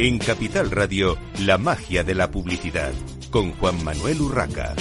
[0.00, 2.92] En Capital Radio, la magia de la publicidad,
[3.32, 4.76] con Juan Manuel Urraca.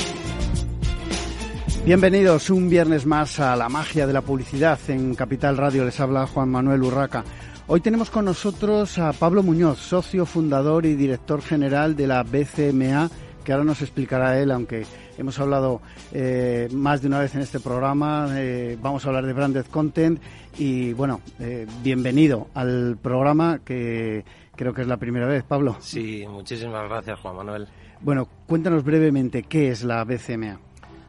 [1.84, 4.78] Bienvenidos un viernes más a la magia de la publicidad.
[4.90, 7.24] En Capital Radio les habla Juan Manuel Urraca.
[7.66, 13.10] Hoy tenemos con nosotros a Pablo Muñoz, socio fundador y director general de la BCMA,
[13.44, 14.86] que ahora nos explicará él, aunque
[15.18, 15.82] hemos hablado
[16.12, 18.30] eh, más de una vez en este programa.
[18.36, 20.22] Eh, vamos a hablar de branded content
[20.60, 24.24] y bueno, eh, bienvenido al programa que
[24.58, 25.78] creo que es la primera vez, Pablo.
[25.80, 27.68] Sí, muchísimas gracias, Juan Manuel.
[28.02, 30.60] Bueno, cuéntanos brevemente qué es la BCMA.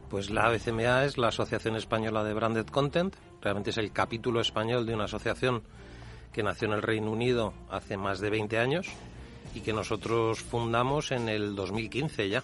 [0.09, 3.15] Pues la BCMA es la Asociación Española de Branded Content.
[3.43, 5.63] Realmente es el capítulo español de una asociación
[6.33, 8.87] que nació en el Reino Unido hace más de 20 años
[9.55, 12.43] y que nosotros fundamos en el 2015 ya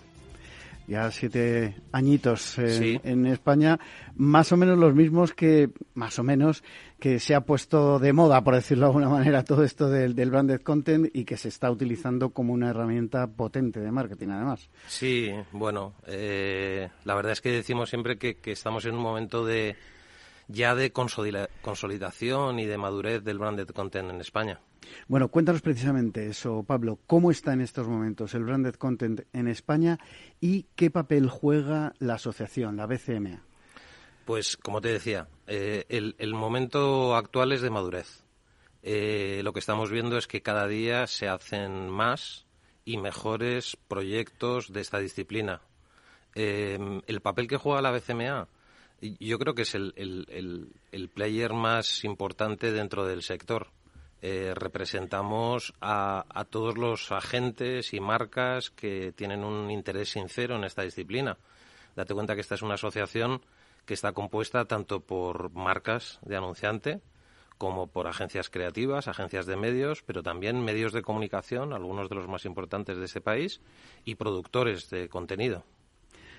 [0.86, 3.78] ya siete añitos en, España,
[4.16, 6.62] más o menos los mismos que, más o menos,
[6.98, 10.60] que se ha puesto de moda, por decirlo de alguna manera, todo esto del, branded
[10.60, 14.68] content y que se está utilizando como una herramienta potente de marketing, además.
[14.86, 19.44] Sí, bueno, eh, la verdad es que decimos siempre que, que estamos en un momento
[19.44, 19.76] de
[20.48, 24.60] ya de consolidación y de madurez del branded content en España.
[25.08, 26.98] Bueno, cuéntanos precisamente eso, Pablo.
[27.06, 29.98] ¿Cómo está en estos momentos el branded content en España
[30.40, 33.42] y qué papel juega la asociación, la BCMA?
[34.24, 38.24] Pues, como te decía, eh, el, momento actual es de madurez.
[38.82, 42.46] Eh, lo que estamos viendo es que cada día se hacen más
[42.84, 45.60] y mejores proyectos de esta disciplina.
[46.34, 48.48] Eh, el papel que juega la BCMA,
[49.20, 53.73] yo creo que es el player más importante dentro del sector
[54.26, 60.80] eh, representamos a, todos los agentes y marcas que tienen un interés sincero en esta
[60.80, 61.36] disciplina.
[61.94, 63.42] Date cuenta que esta es una asociación
[63.84, 67.02] que está compuesta tanto por marcas de anunciante
[67.58, 72.26] como por agencias creativas, agencias de medios, pero también medios de comunicación, algunos de los
[72.26, 73.60] más importantes de ese país,
[74.06, 75.64] y productores de contenido.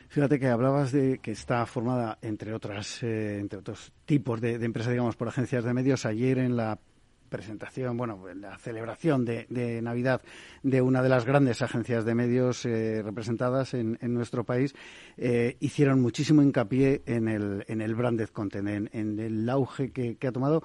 [0.09, 4.65] Fíjate que hablabas de que está formada, entre otras, eh, entre otros tipos de, de
[4.65, 6.07] empresas, digamos, por agencias de medios.
[6.07, 6.79] Ayer en la
[7.29, 9.45] presentación, bueno, la celebración de,
[9.81, 10.21] Navidad
[10.63, 14.73] de una de las grandes agencias de medios eh, representadas en, nuestro país,
[15.17, 20.27] eh, hicieron muchísimo hincapié en el, en el branded content, en, el auge que, que
[20.27, 20.63] ha tomado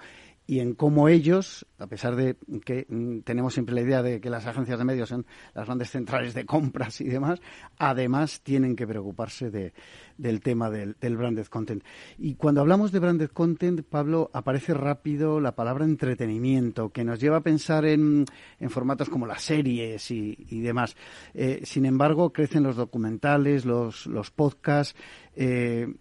[0.50, 2.34] y en cómo ellos, a pesar de
[2.64, 5.24] que mm, tenemos siempre la idea de que las agencias de medios son
[5.54, 7.40] las grandes centrales de compras y demás,
[7.78, 9.72] además tienen que preocuparse de,
[10.18, 11.84] del tema del, branded content.
[12.18, 17.36] Y cuando hablamos de branded content, Pablo, aparece rápido la palabra entretenimiento, que nos lleva
[17.36, 18.24] a pensar en,
[18.58, 20.96] en formatos como las series y, demás.
[21.32, 24.96] Eh, sin embargo, crecen los documentales, los, los podcasts.
[25.36, 25.94] Eh,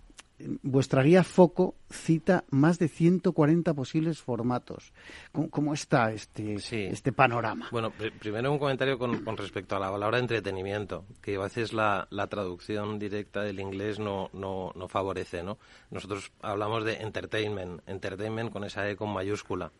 [0.69, 4.93] vuestra guía Foco cita más de 140 posibles formatos.
[5.31, 7.67] ¿Cómo, está este, este panorama?
[7.71, 12.99] Bueno, primero un comentario con, respecto a la palabra entretenimiento, que a veces la, traducción
[12.99, 15.57] directa del inglés no, no, no, favorece, ¿no?
[15.89, 19.71] Nosotros hablamos de entertainment, entertainment con esa E con mayúscula,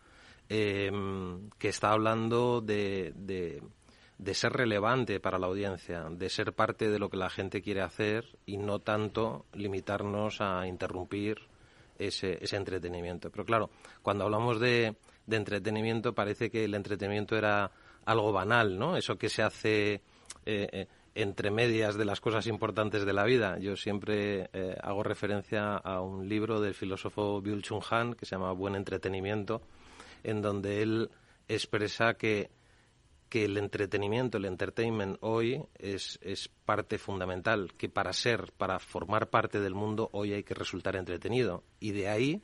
[0.49, 0.91] eh,
[1.59, 3.61] que está hablando de de
[4.33, 8.37] ser relevante para la audiencia, de ser parte de lo que la gente quiere hacer
[8.45, 11.39] y no tanto limitarnos a interrumpir
[11.97, 13.29] ese, ese entretenimiento.
[13.29, 13.69] Pero claro,
[14.01, 17.71] cuando hablamos de, de, entretenimiento parece que el entretenimiento era
[18.05, 18.97] algo banal, ¿no?
[18.97, 20.01] Eso que se hace eh,
[20.45, 23.57] eh, entre medias de las cosas importantes de la vida.
[23.59, 28.35] Yo siempre eh, hago referencia a un libro del filósofo Byul Chung Han que se
[28.35, 29.61] llama Buen Entretenimiento,
[30.23, 31.09] en donde él
[31.47, 32.49] expresa que
[33.29, 39.29] que el entretenimiento, el entertainment hoy es, es, parte fundamental, que para ser, para formar
[39.29, 41.63] parte del mundo hoy hay que resultar entretenido.
[41.79, 42.41] Y de ahí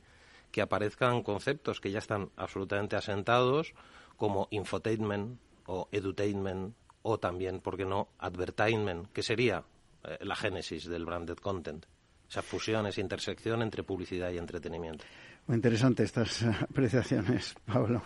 [0.50, 3.74] que aparezcan conceptos que ya están absolutamente asentados
[4.16, 9.64] como infotainment o edutainment o también, ¿por qué no?, advertainment, que sería
[10.04, 11.86] eh, la génesis del branded content.
[12.28, 15.04] Esa fusión, esa intersección entre publicidad y entretenimiento.
[15.46, 18.02] Muy interesante estas apreciaciones, Pablo.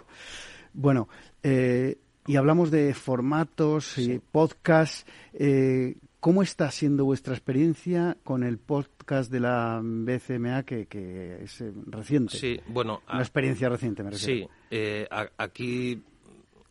[0.73, 1.09] Bueno,
[1.43, 1.99] eh,
[2.31, 5.09] y hablamos de formatos y podcast.
[5.33, 11.61] Eh, ¿Cómo está siendo vuestra experiencia con el podcast de la BCMA que, que es
[11.61, 12.39] eh, reciente?
[12.39, 13.03] Sí, bueno.
[13.13, 14.47] Una experiencia reciente, me refiero.
[14.47, 16.01] Sí, eh, aquí,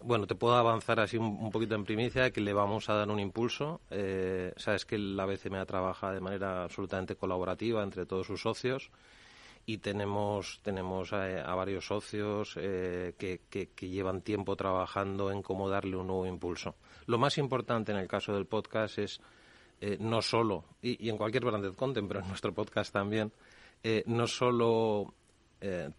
[0.02, 3.20] bueno, te puedo avanzar así un, poquito en primicia que le vamos a dar un
[3.20, 3.82] impulso.
[4.56, 8.92] sabes que la BCMA trabaja de manera absolutamente colaborativa entre todos sus socios
[9.70, 16.08] y tenemos, tenemos a, varios socios eh, que, llevan tiempo trabajando en cómo darle un
[16.08, 16.74] nuevo impulso.
[17.06, 19.22] Lo más importante en el caso del podcast es
[19.80, 23.32] eh, no solo, y, en cualquier branded content, pero en nuestro podcast también,
[23.84, 25.14] eh, no solo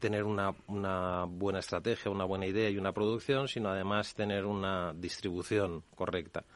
[0.01, 4.95] tener una, una, buena estrategia, una buena idea y una producción, sino además tener una
[4.95, 6.47] distribución correcta.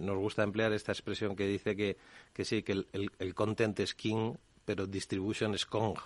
[0.00, 1.98] Nos gusta emplear esta expresión que dice que,
[2.32, 4.32] que sí, que el, el, content es king,
[4.64, 5.98] pero distribution es kong.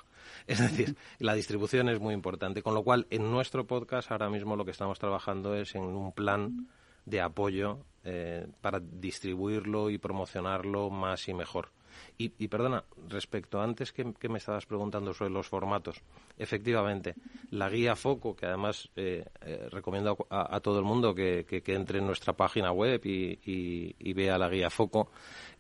[0.47, 2.63] Es decir, la distribución es muy importante.
[2.63, 6.13] Con lo cual, en nuestro podcast ahora mismo lo que estamos trabajando es en un
[6.13, 6.69] plan
[7.05, 11.69] de apoyo eh, para distribuirlo y promocionarlo más y mejor.
[12.17, 16.01] Y, perdona, respecto antes que, me estabas preguntando sobre los formatos,
[16.39, 17.15] efectivamente,
[17.51, 22.07] la guía Foco, que además eh, eh, recomiendo a, todo el mundo que, entre en
[22.07, 25.11] nuestra página web y, vea la guía Foco,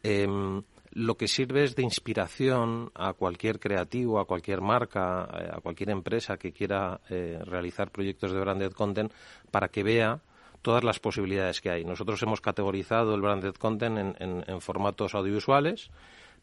[0.02, 5.60] em, lo que sirve es de inspiración a cualquier creativo, a cualquier marca, eh, a
[5.60, 9.12] cualquier empresa que quiera realizar proyectos de branded content
[9.50, 10.20] para que vea
[10.62, 11.84] todas las posibilidades que hay.
[11.84, 15.90] Nosotros hemos categorizado el branded content en formatos audiovisuales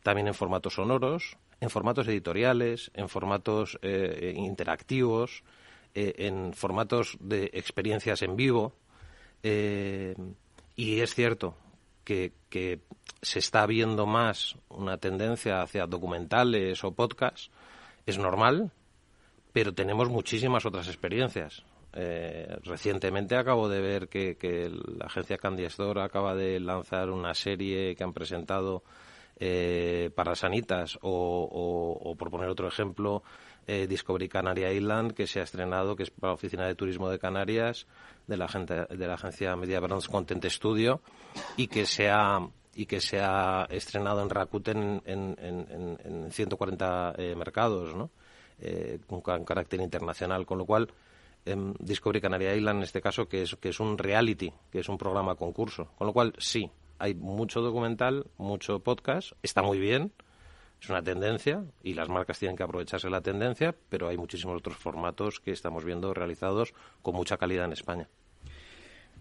[0.03, 5.43] también en formatos sonoros, en formatos editoriales, en formatos eh, interactivos,
[5.93, 8.73] eh, en formatos de experiencias en vivo.
[9.43, 10.15] Eh,
[10.75, 11.55] y es cierto
[12.49, 12.79] que,
[13.21, 17.51] se está viendo más una tendencia hacia documentales o podcasts.
[18.05, 18.71] Es normal,
[19.51, 21.63] pero tenemos muchísimas otras experiencias.
[22.63, 27.95] recientemente acabo de ver que, que la agencia Candy Store acaba de lanzar una serie
[27.95, 28.83] que han presentado
[29.41, 33.23] eh, para Sanitas o, por poner otro ejemplo,
[33.69, 37.07] eh, Discovery Canaria Island, que se ha estrenado, que es para la Oficina de Turismo
[37.07, 37.85] de Canarias,
[38.25, 41.01] de la, de la agencia Media Brands Content Studio,
[41.55, 42.39] y que se ha,
[42.73, 48.09] y que se ha estrenado en Rakuten en, en, 140 eh, mercados, ¿no?
[49.05, 50.91] con carácter internacional, con lo cual
[51.45, 54.89] em, Discovery Canaria Island en este caso que es, que es un reality, que es
[54.89, 60.11] un programa concurso, con lo cual sí, hay mucho documental, mucho podcast, está muy bien,
[60.81, 64.57] es una tendencia y las marcas tienen que aprovecharse de la tendencia, pero hay muchísimos
[64.57, 68.07] otros formatos que estamos viendo realizados con mucha calidad en España.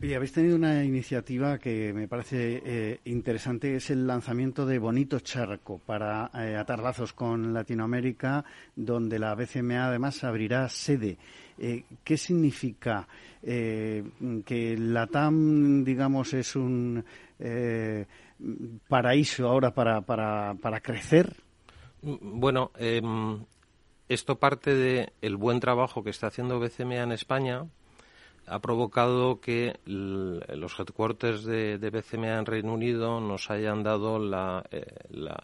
[0.01, 5.19] Y habéis tenido una iniciativa que me parece eh, interesante, es el lanzamiento de Bonito
[5.19, 8.45] Charco para eh, atar lazos con Latinoamérica,
[8.77, 11.19] donde la BCMA además abrirá sede.
[11.59, 13.09] Eh, ¿Qué significa
[13.43, 17.05] que la TAM, digamos, es un
[18.89, 21.48] paraíso ahora para, para, para crecer?
[22.03, 23.45] Bueno, em,
[24.09, 27.67] esto parte del el buen trabajo que está haciendo BCMA en España
[28.47, 34.87] ha provocado que los headquarters de, BCMA en Reino Unido nos hayan dado la, eh,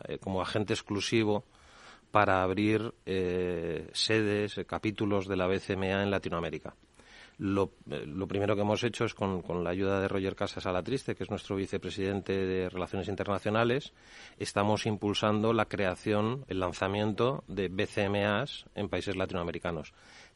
[0.08, 1.44] eh, como agente exclusivo
[2.10, 6.74] para abrir eh, sedes, capítulos de la BCMA en Latinoamérica.
[7.38, 7.70] Lo,
[8.28, 11.56] primero que hemos hecho es con, la ayuda de Roger Casas Alatriste, que es nuestro
[11.56, 13.92] vicepresidente de Relaciones Internacionales,
[14.38, 19.92] estamos impulsando la creación, el lanzamiento de BCMAs en países latinoamericanos.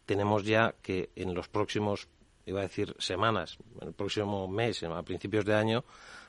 [0.07, 2.09] Tenemos ya que en los próximos
[2.47, 5.85] iba a decir semanas, el próximo mes, a principios de año,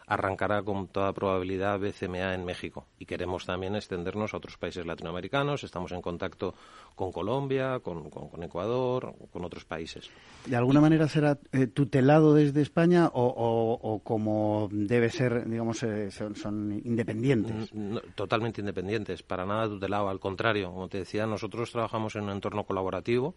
[0.10, 5.64] arrancará con toda probabilidad BCMA en México y queremos también extendernos a otros países latinoamericanos.
[5.64, 6.56] Estamos en contacto
[6.96, 8.10] con Colombia, con,
[8.42, 10.10] Ecuador, con otros países.
[10.48, 16.82] ¿De alguna manera será eh, tutelado desde España o, como debe ser, digamos, eh, son,
[16.84, 17.72] independientes?
[18.16, 20.10] totalmente independientes, para nada tutelado.
[20.10, 23.36] Al contrario, como te decía, nosotros trabajamos en un entorno colaborativo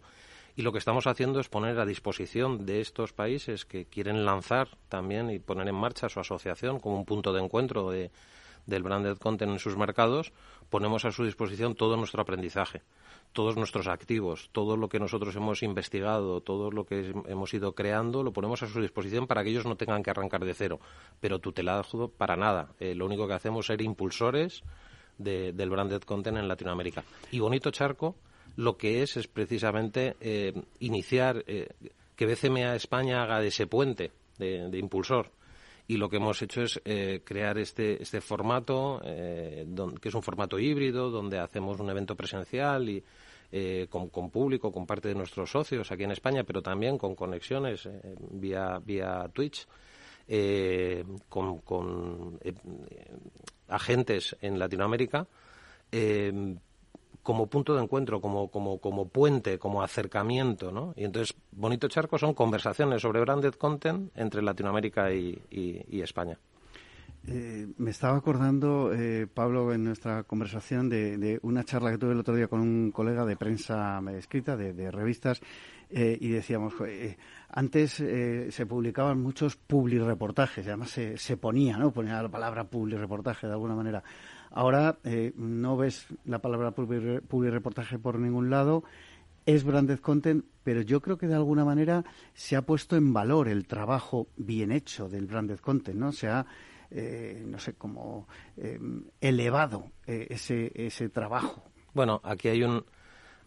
[0.55, 4.69] y lo que estamos haciendo es poner a disposición de estos países que quieren lanzar
[4.89, 8.11] también y poner en marcha su asociación como un punto de encuentro de,
[8.65, 10.31] del branded content en sus mercados,
[10.69, 12.81] ponemos a su disposición todo nuestro aprendizaje,
[13.33, 18.23] todos nuestros activos, todo lo que nosotros hemos investigado, todo lo que hemos ido creando,
[18.23, 20.79] lo ponemos a su disposición para que ellos no tengan que arrancar de cero,
[21.19, 22.69] pero tutelado para nada.
[22.79, 24.63] Eh, lo único que hacemos es ser impulsores
[25.17, 27.03] del branded content en Latinoamérica.
[27.31, 28.15] Y Bonito Charco
[28.55, 31.69] lo que es es precisamente eh, iniciar eh,
[32.15, 35.31] que BCMA España haga de ese puente de, impulsor.
[35.87, 40.57] Y lo que hemos hecho es eh, crear este, este formato, que es un formato
[40.57, 43.03] híbrido, donde hacemos un evento presencial y
[43.89, 47.87] con, público, con parte de nuestros socios aquí en España, pero también con conexiones
[48.31, 49.67] vía, vía Twitch,
[51.27, 52.39] con, con
[53.67, 55.27] agentes en Latinoamérica
[57.23, 60.93] como punto de encuentro, como, como, como puente, como acercamiento, ¿no?
[60.97, 65.41] Y entonces, Bonito Charco son conversaciones sobre branded content entre Latinoamérica y,
[65.89, 66.37] España.
[67.25, 72.19] Eh, me estaba acordando, eh, Pablo, en nuestra conversación de, una charla que tuve el
[72.19, 75.39] otro día con un colega de prensa escrita, de, revistas,
[75.89, 76.73] eh, y decíamos,
[77.47, 81.91] antes se publicaban muchos publireportajes, además se, se ponía, ¿no?
[81.91, 84.03] Ponía la palabra publireportaje de alguna manera.
[84.53, 88.83] Ahora eh, no ves la palabra public reportaje por ningún lado
[89.45, 93.49] es branded content, pero yo creo que de alguna manera se ha puesto en valor
[93.49, 96.11] el trabajo bien hecho del branded content, ¿no?
[96.11, 96.45] Se ha,
[96.91, 101.63] eh, no sé, como em, elevado eh, ese, ese trabajo.
[101.93, 102.85] Bueno, aquí hay un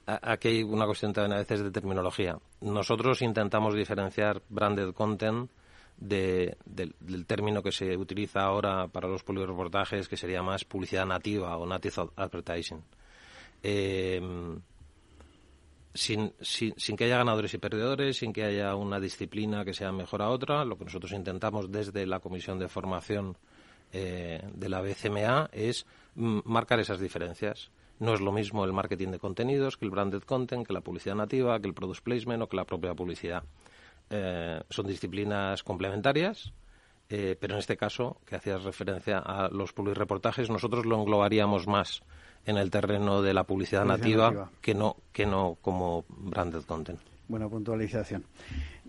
[0.07, 2.39] aquí hay una cuestión también a veces de terminología.
[2.61, 5.51] Nosotros intentamos diferenciar branded content
[5.97, 6.57] del,
[7.27, 12.09] término que se utiliza ahora para los reportajes, que sería más publicidad nativa o native
[12.17, 12.83] advertising.
[13.63, 14.21] Eh,
[15.97, 20.23] sin, sin, que haya ganadores y perdedores, sin que haya una disciplina que sea mejor
[20.23, 23.37] a otra, lo que nosotros intentamos desde la Comisión de Formación
[23.93, 27.71] eh, de la BCMA es mm, marcar esas diferencias.
[27.99, 31.15] No es lo mismo el marketing de contenidos que el branded content, que la publicidad
[31.15, 33.43] nativa, que el product placement o que la propia publicidad.
[34.11, 36.53] Eh, son disciplinas complementarias,
[37.09, 41.67] eh, pero en este caso, que hacías referencia a los public reportajes, nosotros lo englobaríamos
[41.67, 42.03] más
[42.45, 47.01] en el terreno de la publicidad, nativa, que no que no como branded content.
[47.29, 48.25] Buena puntualización.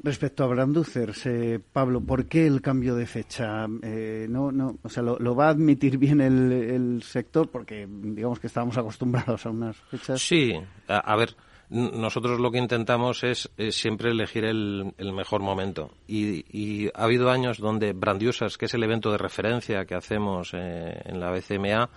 [0.03, 3.65] Respecto a Branducers, eh, Pablo, ¿por qué el cambio de fecha?
[3.81, 7.49] Eh, no, no, o sea, lo, va a admitir bien el, sector?
[7.49, 10.21] Porque digamos que estábamos acostumbrados a unas fechas.
[10.21, 10.53] Sí,
[10.87, 11.35] a, ver,
[11.69, 15.91] nosotros lo que intentamos es, siempre elegir el, mejor momento.
[16.07, 21.01] Y, ha habido años donde Branducers, que es el evento de referencia que hacemos eh,
[21.05, 21.89] en la BCMA,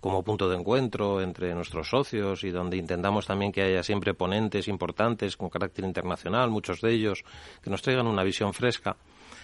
[0.00, 4.68] como punto de encuentro entre nuestros socios y donde intentamos también que haya siempre ponentes
[4.68, 7.24] importantes con carácter internacional, muchos de ellos
[7.62, 8.96] que nos traigan una visión fresca.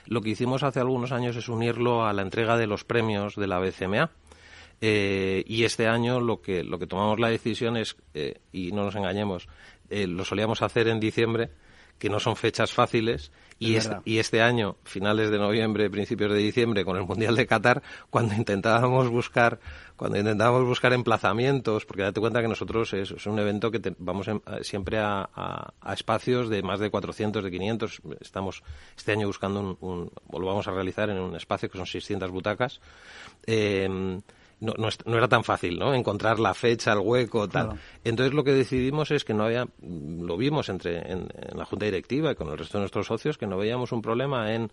[0.07, 3.47] Lo que hicimos hace algunos años es unirlo a la entrega de los premios de
[3.47, 4.11] la BCMA.
[4.81, 8.85] Eh, y este año lo que, lo que tomamos la decisión es, eh, y no
[8.85, 9.49] nos engañemos,
[9.91, 11.51] eh, lo solíamos hacer en diciembre,
[11.99, 16.85] que no son fechas fáciles, y, y, este año, finales de noviembre, principios de diciembre,
[16.85, 19.61] con el Mundial de Qatar, cuando intentábamos buscar,
[19.97, 24.29] cuando intentábamos buscar emplazamientos, porque date cuenta que nosotros es, un evento que vamos
[24.63, 28.03] siempre a, espacios de más de 400, de 500.
[28.21, 28.63] Estamos
[28.97, 31.87] este año buscando un, un, o lo vamos a realizar en un espacio que son
[31.87, 32.81] 600 butacas.
[33.47, 34.21] Eh,
[34.61, 35.95] no, no, era tan fácil, ¿no?
[35.95, 37.79] Encontrar la fecha, el hueco, tal.
[38.05, 42.33] Entonces lo que decidimos es que no había, lo vimos entre en, la junta directiva
[42.33, 44.71] y con el resto de nuestros socios, que no veíamos un problema en,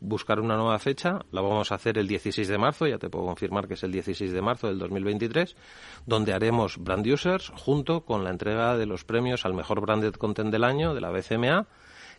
[0.00, 1.20] buscar una nueva fecha.
[1.30, 3.92] La vamos a hacer el 16 de marzo, ya te puedo confirmar que es el
[3.92, 5.56] 16 de marzo del 2023,
[6.06, 10.50] donde haremos brand users junto con la entrega de los premios al mejor branded content
[10.50, 11.66] del año de la BCMA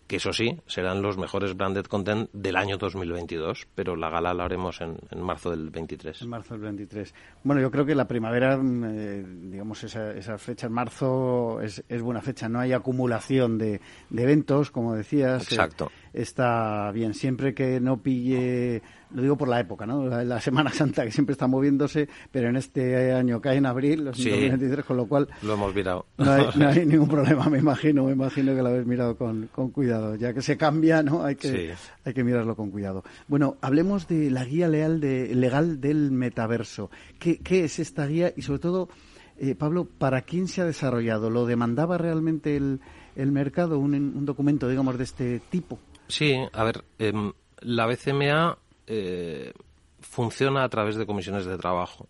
[0.08, 4.46] que eso sí, serán los mejores branded content del año 2022, pero la gala la
[4.46, 6.22] haremos en, marzo del 23.
[6.22, 7.14] En marzo del 23.
[7.44, 11.84] Bueno, yo creo que la primavera, mm, eh, digamos, esa, esa, fecha en marzo es,
[11.88, 12.50] es, buena fecha.
[12.50, 15.44] No hay acumulación de, de eventos, como decías.
[15.44, 17.14] Eh, Exacto está bien.
[17.14, 20.06] Siempre que no pille, lo digo por la época, ¿no?
[20.06, 24.18] La, Semana Santa que siempre está moviéndose, pero en este año cae en abril, los
[24.18, 25.28] 2023, con lo cual...
[25.42, 26.06] Lo hemos mirado.
[26.18, 30.16] No hay, ningún problema, me imagino, me imagino que lo habéis mirado con, con cuidado.
[30.16, 31.24] Ya que se cambia, ¿no?
[31.24, 31.74] Hay que,
[32.06, 33.04] hay que mirarlo con cuidado.
[33.28, 36.90] Bueno, hablemos de la guía de, legal del metaverso.
[37.20, 38.34] ¿Qué, ¿Qué es esta guía?
[38.36, 38.90] Y sobre todo,
[39.38, 41.30] eh, Pablo, ¿para quién se ha desarrollado?
[41.30, 42.80] ¿Lo demandaba realmente el,
[43.16, 45.80] el mercado, un, documento, digamos, de este tipo?
[46.08, 49.54] Sí, a ver, em, la BCMA eh,
[50.00, 52.08] funciona a través de comisiones de trabajo,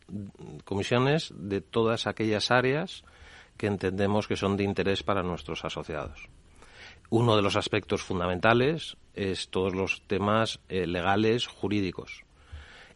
[0.65, 3.03] comisiones de todas aquellas áreas
[3.57, 6.27] que entendemos que son de interés para nuestros asociados.
[7.09, 12.23] Uno de los aspectos fundamentales es todos los temas eh, legales jurídicos.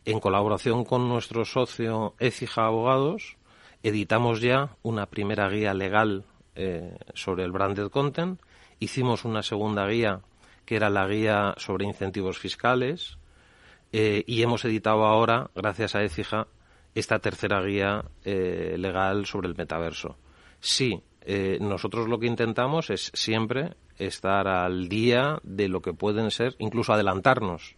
[0.05, 3.37] En colaboración con nuestro socio Ecija Abogados,
[3.83, 6.25] editamos ya una primera guía legal
[6.57, 8.41] eh, sobre el branded content,
[8.79, 10.19] hicimos una segunda guía
[10.67, 13.17] que era la guía sobre incentivos fiscales,
[13.93, 16.47] eh, y hemos editado ahora, gracias a ECIJA,
[16.93, 20.17] esta tercera guía eh, legal sobre el metaverso.
[20.59, 26.31] Sí, eh, nosotros lo que intentamos es siempre estar al día de lo que pueden
[26.31, 27.75] ser, incluso adelantarnos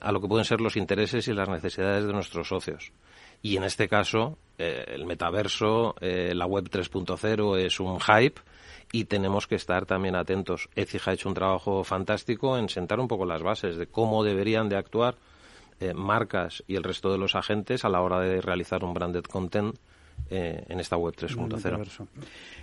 [0.00, 2.90] a lo que pueden ser los intereses y las necesidades de nuestros socios.
[3.42, 8.40] Y en este caso, el metaverso, la web 3.0 es un hype
[8.92, 10.68] y tenemos que estar también atentos.
[10.74, 14.68] ECIG ha hecho un trabajo fantástico en sentar un poco las bases de cómo deberían
[14.68, 15.16] de actuar
[15.80, 19.24] eh, marcas y el resto de los agentes a la hora de realizar un branded
[19.24, 19.76] content
[20.30, 22.06] eh, en esta web 3.0.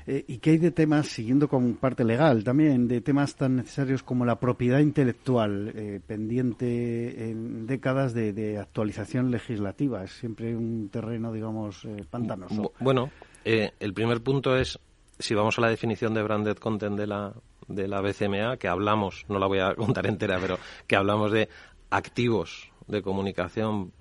[0.08, 4.04] Eh, ¿Y qué hay de temas, siguiendo con parte legal también, de temas tan necesarios
[4.04, 10.04] como la propiedad intelectual, pendiente en décadas de, de, actualización legislativa?
[10.04, 12.72] Es siempre un terreno, digamos, pantanoso.
[12.80, 13.10] Bueno,
[13.44, 14.80] el primer punto es
[15.20, 17.34] si vamos a la definición de branded content de la,
[17.68, 20.58] de la BCMA, que hablamos, no la voy a contar entera, pero
[20.88, 21.50] que hablamos de
[21.90, 23.92] activos de comunicación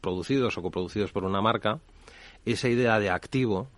[0.00, 1.80] producidos o coproducidos por una marca,
[2.52, 3.68] esa idea de activo,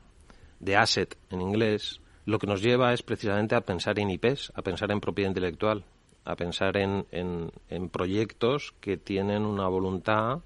[0.61, 4.62] de asset en inglés, lo que nos lleva es precisamente a pensar en IPs, a
[4.62, 5.85] pensar en propiedad intelectual,
[6.25, 10.40] a pensar en, en, proyectos que tienen una voluntad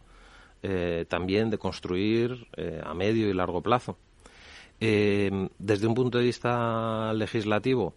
[0.62, 3.96] eh, también de construir eh, a medio y largo plazo.
[4.78, 7.94] Eh, desde un punto de vista legislativo,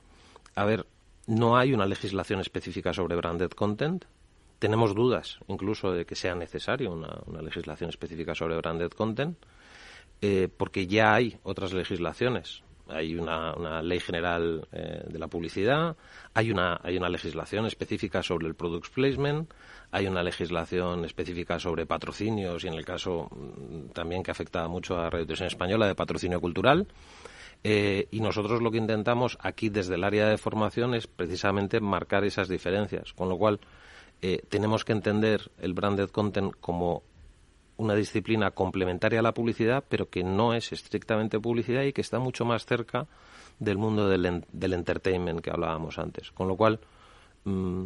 [0.56, 0.86] a ver,
[1.28, 4.06] no hay una legislación específica sobre branded content.
[4.60, 9.38] Tenemos dudas incluso de que sea necesario una, una legislación específica sobre branded content,
[10.58, 15.96] porque ya hay otras legislaciones hay una, ley general eh, de la publicidad,
[16.34, 19.52] hay una, hay una legislación específica sobre el product placement,
[19.92, 24.98] hay una legislación específica sobre patrocinios y en el caso mm, también que afecta mucho
[24.98, 26.88] a Radio Televisión Española de patrocinio cultural.
[27.66, 32.26] Eh, y nosotros lo que intentamos aquí desde el área de formación es precisamente marcar
[32.26, 33.62] esas diferencias, con lo cual
[34.22, 37.04] eh, tenemos que entender el branded content como
[37.84, 42.20] una disciplina complementaria a la publicidad, pero que no es estrictamente publicidad y que está
[42.20, 43.08] mucho más cerca
[43.60, 46.32] del mundo del, del entertainment que hablábamos antes.
[46.32, 46.80] Con lo cual,
[47.46, 47.86] mm,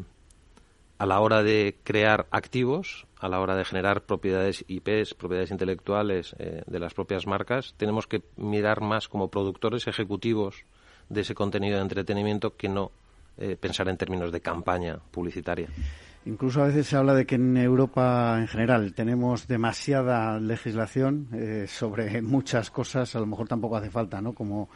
[0.99, 6.35] a la hora de crear activos, a la hora de generar propiedades IPs, propiedades intelectuales
[6.39, 10.63] eh, de las propias marcas, tenemos que mirar más como productores ejecutivos
[11.09, 12.91] de ese contenido de entretenimiento que no
[13.37, 15.69] eh, pensar en términos de campaña publicitaria.
[16.27, 21.67] Incluso a veces se habla de que en Europa en general tenemos demasiada legislación eh,
[21.69, 24.33] sobre muchas cosas, a lo mejor tampoco hace falta, ¿no?
[24.33, 24.69] Como,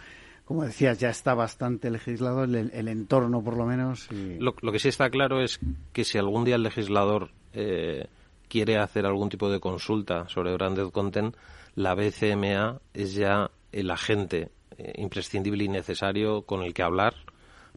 [0.46, 4.08] como decías, ya está bastante legislado el, entorno, por lo menos.
[4.12, 5.60] Lo, que sí está claro es
[5.92, 8.08] que si algún día el legislador eh,
[8.48, 11.36] quiere hacer algún tipo de consulta sobre branded content,
[11.76, 17.14] la BCMA es ya el agente eh, imprescindible y necesario con el que hablar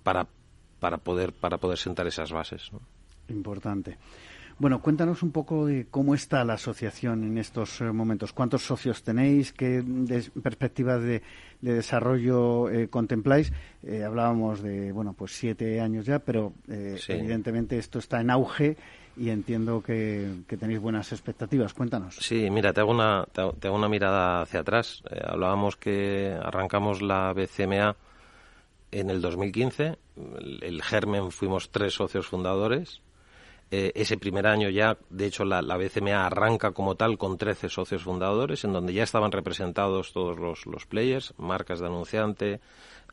[0.04, 0.28] para,
[0.78, 2.72] para, poder, para poder sentar esas bases.
[2.72, 2.93] ¿no?
[3.28, 3.98] Importante.
[4.56, 8.32] Bueno, cuéntanos un poco de cómo está la asociación en estos eh, momentos.
[8.32, 9.52] ¿Cuántos socios tenéis?
[9.52, 9.82] ¿Qué
[10.42, 11.22] perspectivas de,
[11.60, 13.52] desarrollo eh, contempláis?
[13.82, 18.76] Eh, hablábamos de, bueno, pues siete años ya, pero evidentemente esto está en auge
[19.16, 21.74] y entiendo que, tenéis buenas expectativas.
[21.74, 22.14] Cuéntanos.
[22.20, 25.02] Sí, mira, te hago una, te hago una mirada hacia atrás.
[25.26, 27.96] hablábamos que arrancamos la BCMA
[28.92, 29.98] en el 2015.
[30.62, 33.02] el germen fuimos tres socios fundadores
[33.76, 38.04] eh, ese primer año ya, de hecho, la, BCMA arranca como tal con 13 socios
[38.04, 42.60] fundadores, en donde ya estaban representados todos los, players, marcas de anunciante,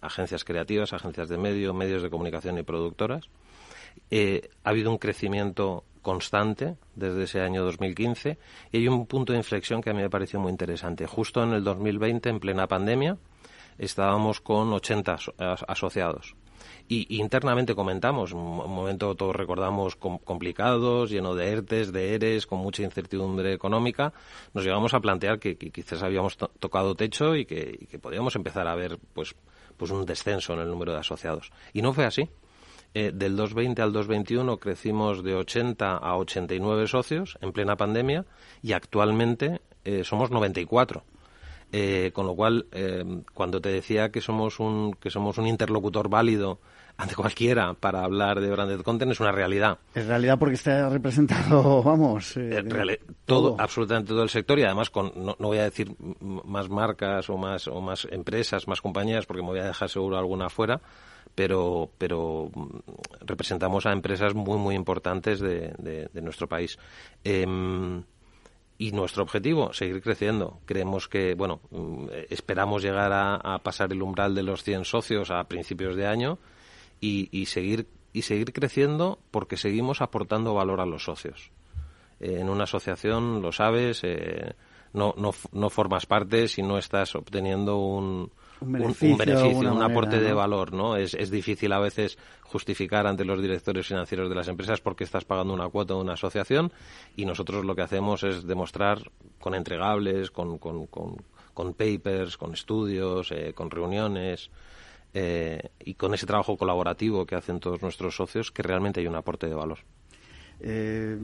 [0.02, 3.28] agencias creativas, agencias de medio, medios de comunicación y productoras.
[4.12, 8.38] Eh, ha habido un crecimiento constante desde ese año 2015
[8.72, 11.08] y hay un punto de inflexión que a mí me pareció muy interesante.
[11.08, 13.18] Justo en el 2020, en plena pandemia,
[13.80, 15.18] estábamos con 80
[15.68, 16.36] asociados.
[16.94, 22.84] Y internamente comentamos, un momento todos recordamos complicados, lleno de ERTES, de ERES, con mucha
[22.84, 24.12] incertidumbre económica,
[24.54, 29.00] nos llegamos a plantear que, quizás habíamos tocado techo y que, podíamos empezar a ver
[29.14, 29.34] pues,
[29.78, 31.54] pues un descenso en el número de asociados.
[31.72, 32.28] Y no fue así.
[32.94, 38.26] Eh, del 2020 al 2021 crecimos de 80 a 89 socios en plena pandemia
[38.62, 41.06] y actualmente eh, somos 94.
[41.74, 42.68] Eh, con lo cual,
[43.34, 46.60] cuando te decía que somos un que somos un interlocutor válido
[46.98, 49.80] ante cualquiera para hablar de branded content es una realidad.
[49.94, 54.90] Es realidad porque está representado, vamos, eh, eh, todo, absolutamente todo el sector y además
[54.90, 59.42] con, no, voy a decir más marcas o más, o más empresas, más compañías, porque
[59.42, 60.82] me voy a dejar seguro alguna afuera,
[61.36, 62.80] pero, pero mm,
[63.22, 66.78] representamos a empresas muy, muy importantes de, de, nuestro país.
[67.24, 68.04] Em,
[68.78, 70.60] y nuestro objetivo, seguir creciendo.
[70.66, 75.30] Creemos que, bueno, mm, esperamos llegar a, a, pasar el umbral de los 100 socios
[75.30, 76.40] a principios de año
[77.02, 81.52] y, seguir y seguir creciendo porque seguimos aportando valor a los socios.
[82.20, 84.54] en una asociación, lo sabes, eh,
[84.94, 90.34] no, no, no, formas parte si no estás obteniendo un, un beneficio, un, aporte de
[90.34, 90.96] valor, ¿no?
[90.96, 95.26] Es, es difícil a veces justificar ante los directores financieros de las empresas porque estás
[95.26, 96.72] pagando una cuota de una asociación
[97.16, 99.10] y nosotros lo que hacemos es demostrar
[99.40, 104.52] con entregables, con, con, con, papers, con estudios, eh, con reuniones,
[105.14, 109.16] eh, y con ese trabajo colaborativo que hacen todos nuestros socios que realmente hay un
[109.16, 109.80] aporte de valor.
[110.64, 111.18] Eh,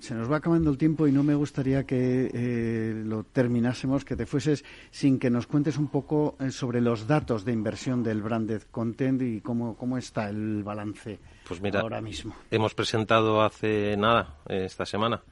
[0.00, 4.16] se nos va acabando el tiempo y no me gustaría que eh, lo terminásemos, que
[4.16, 8.62] te fueses sin que nos cuentes un poco sobre los datos de inversión del branded
[8.70, 12.34] content y cómo, cómo está el balance pues mira, ahora mismo.
[12.50, 15.22] Hemos presentado hace nada, esta semana,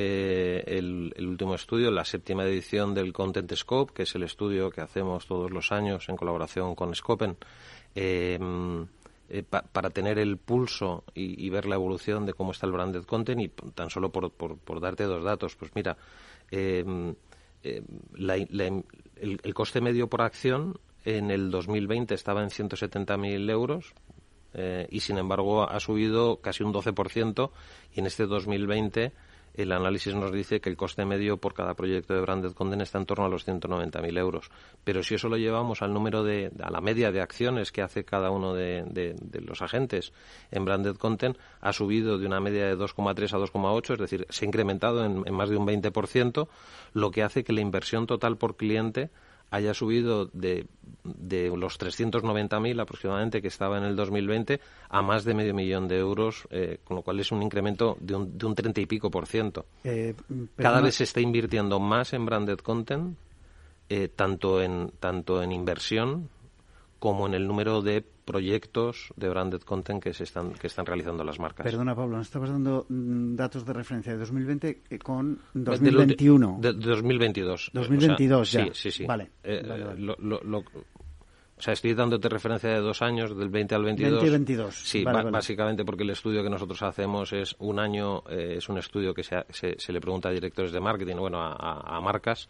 [0.00, 4.80] eh, el, último estudio, la séptima edición del Content Scope, que es el estudio que
[4.80, 7.36] hacemos todos los años en colaboración con Scopen,
[7.96, 8.38] eh,
[9.28, 13.40] eh, para tener el pulso y, ver la evolución de cómo está el branded content
[13.40, 15.96] y tan solo por, por, darte dos datos, pues mira,
[16.52, 17.16] el,
[19.52, 23.94] coste medio por acción en el 2020 estaba en 170.000 euros
[24.90, 27.50] y, sin embargo, ha subido casi un 12%
[27.96, 29.12] y en este 2020
[29.54, 32.98] el análisis nos dice que el coste medio por cada proyecto de branded content está
[32.98, 34.50] en torno a los 190.000 euros.
[34.84, 38.04] Pero si eso lo llevamos al número de, a la media de acciones que hace
[38.04, 40.12] cada uno de, los agentes
[40.50, 44.44] en branded content, ha subido de una media de 2,3 a 2,8, es decir, se
[44.44, 46.48] ha incrementado en, en más de un 20%,
[46.92, 49.10] lo que hace que la inversión total por cliente
[49.50, 50.66] haya subido de,
[51.04, 55.98] de los 390.000 aproximadamente que estaba en el 2020 a más de medio millón de
[55.98, 59.10] euros, eh, con lo cual es un incremento de un, de un 30 y pico
[59.10, 59.66] por ciento.
[59.84, 60.14] Eh,
[60.56, 63.16] Cada vez se está invirtiendo más en branded content,
[63.88, 66.28] eh, tanto, en, tanto en inversión
[66.98, 71.24] como en el número de proyectos de branded content que se están que están realizando
[71.24, 71.64] las marcas.
[71.64, 76.58] Perdona, Pablo, nos estabas dando mm, datos de referencia de 2020 eh, con 2021.
[76.60, 77.70] De, 2022.
[77.72, 78.64] 2022 ya.
[78.64, 79.06] Sí, sí, sí.
[79.06, 79.30] Vale.
[79.42, 79.62] Eh,
[81.58, 84.12] o sea, estoy dándote referencia de dos años, del 20 al 22.
[84.12, 84.74] 20 y 22.
[84.74, 89.12] Sí, básicamente porque el estudio que nosotros hacemos es un año, eh, es un estudio
[89.12, 92.48] que se, se, le pregunta a directores de marketing, bueno, a marcas,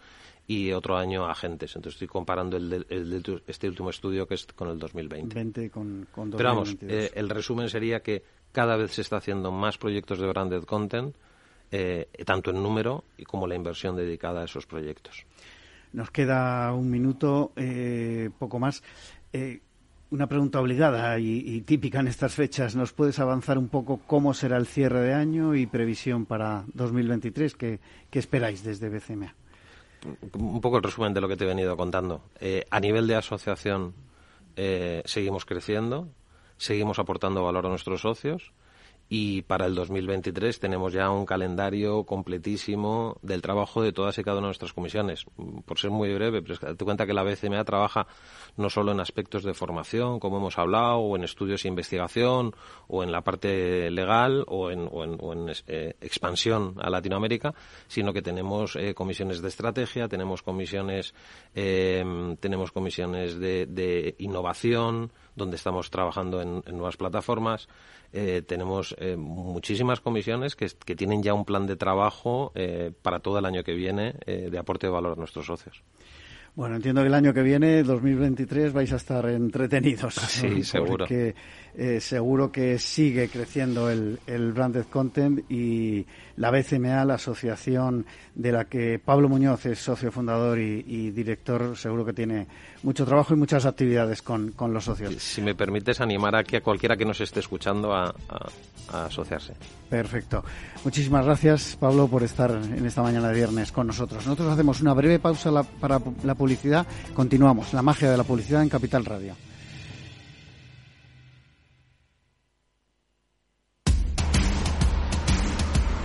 [0.50, 1.76] y otro año agentes.
[1.76, 5.70] Entonces estoy comparando el este último estudio que es con el 2020.
[5.70, 9.76] con, con Pero vamos, eh, el resumen sería que cada vez se está haciendo más
[9.76, 11.14] proyectos de branded content,
[11.70, 15.26] eh, tanto en número y como la inversión dedicada a esos proyectos.
[15.92, 18.82] Nos queda un minuto, eh, poco más.
[20.11, 22.74] una pregunta obligada y, típica en estas fechas.
[22.74, 27.54] ¿Nos puedes avanzar un poco cómo será el cierre de año y previsión para 2023?
[27.54, 27.80] ¿Qué,
[28.11, 29.34] qué esperáis desde BCMA?
[30.34, 32.22] Un poco el resumen de lo que te he venido contando.
[32.40, 33.94] Eh, a nivel de asociación
[34.56, 36.08] eh, seguimos creciendo,
[36.56, 38.52] seguimos aportando valor a nuestros socios
[39.08, 44.38] y para el 2023 tenemos ya un calendario completísimo del trabajo de todas y cada
[44.38, 45.24] una de nuestras comisiones.
[45.64, 48.06] Por ser muy breve, pero date cuenta que la BCMA trabaja
[48.56, 52.54] no solo en aspectos de formación, como hemos hablado, o en estudios e investigación,
[52.86, 54.88] o en la parte legal, o en,
[55.66, 57.54] eh, expansión a Latinoamérica,
[57.86, 61.14] sino que tenemos eh, comisiones de estrategia, tenemos comisiones,
[61.54, 62.04] eh,
[62.40, 67.68] tenemos comisiones de innovación, donde estamos trabajando en, nuevas plataformas.
[68.12, 73.38] Eh, tenemos eh, muchísimas comisiones que, tienen ya un plan de trabajo eh, para todo
[73.38, 75.83] el año que viene de aporte de valor a nuestros socios.
[76.59, 80.14] Bueno, entiendo que el año que viene, 2023, vais a estar entretenidos.
[80.29, 81.05] Sí, seguro.
[81.07, 81.37] Porque
[81.80, 86.04] eh, seguro que sigue creciendo el, el, branded content y
[86.36, 92.04] la BCMA, la asociación de la que Pablo Muñoz es socio fundador y, director, seguro
[92.04, 92.48] que tiene
[92.82, 95.14] mucho trabajo y muchas actividades con, los socios.
[95.22, 98.12] Si me permites animar aquí a cualquiera que nos esté escuchando a,
[98.92, 99.52] asociarse.
[99.88, 100.42] Perfecto.
[100.82, 104.26] Muchísimas gracias, Pablo, por estar en esta mañana de viernes con nosotros.
[104.26, 106.84] Nosotros hacemos una breve pausa para la publicidad.
[107.14, 107.72] Continuamos.
[107.72, 109.36] La magia de la publicidad en Capital Radio.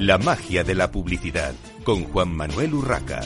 [0.00, 1.52] La magia de la publicidad
[1.84, 3.20] con Juan Manuel Urraca.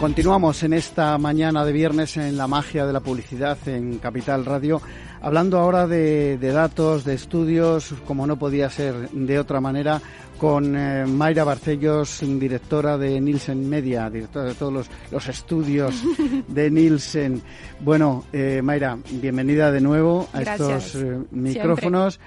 [0.00, 4.82] Continuamos en esta mañana de viernes en la magia de la publicidad en Capital Radio,
[5.20, 10.02] hablando ahora de, datos, de estudios, como no podía ser de otra manera,
[10.36, 15.94] con eh, Mayra Barcellos, directora de Nielsen Media, directora de todos los, estudios
[16.48, 17.40] de Nielsen.
[17.78, 22.18] Bueno, eh, Mayra, bienvenida de nuevo a estos eh, micrófonos.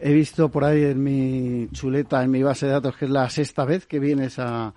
[0.00, 3.28] He visto por ahí en mi chuleta, en mi base de datos, que es la
[3.30, 4.74] sexta vez que vienes a,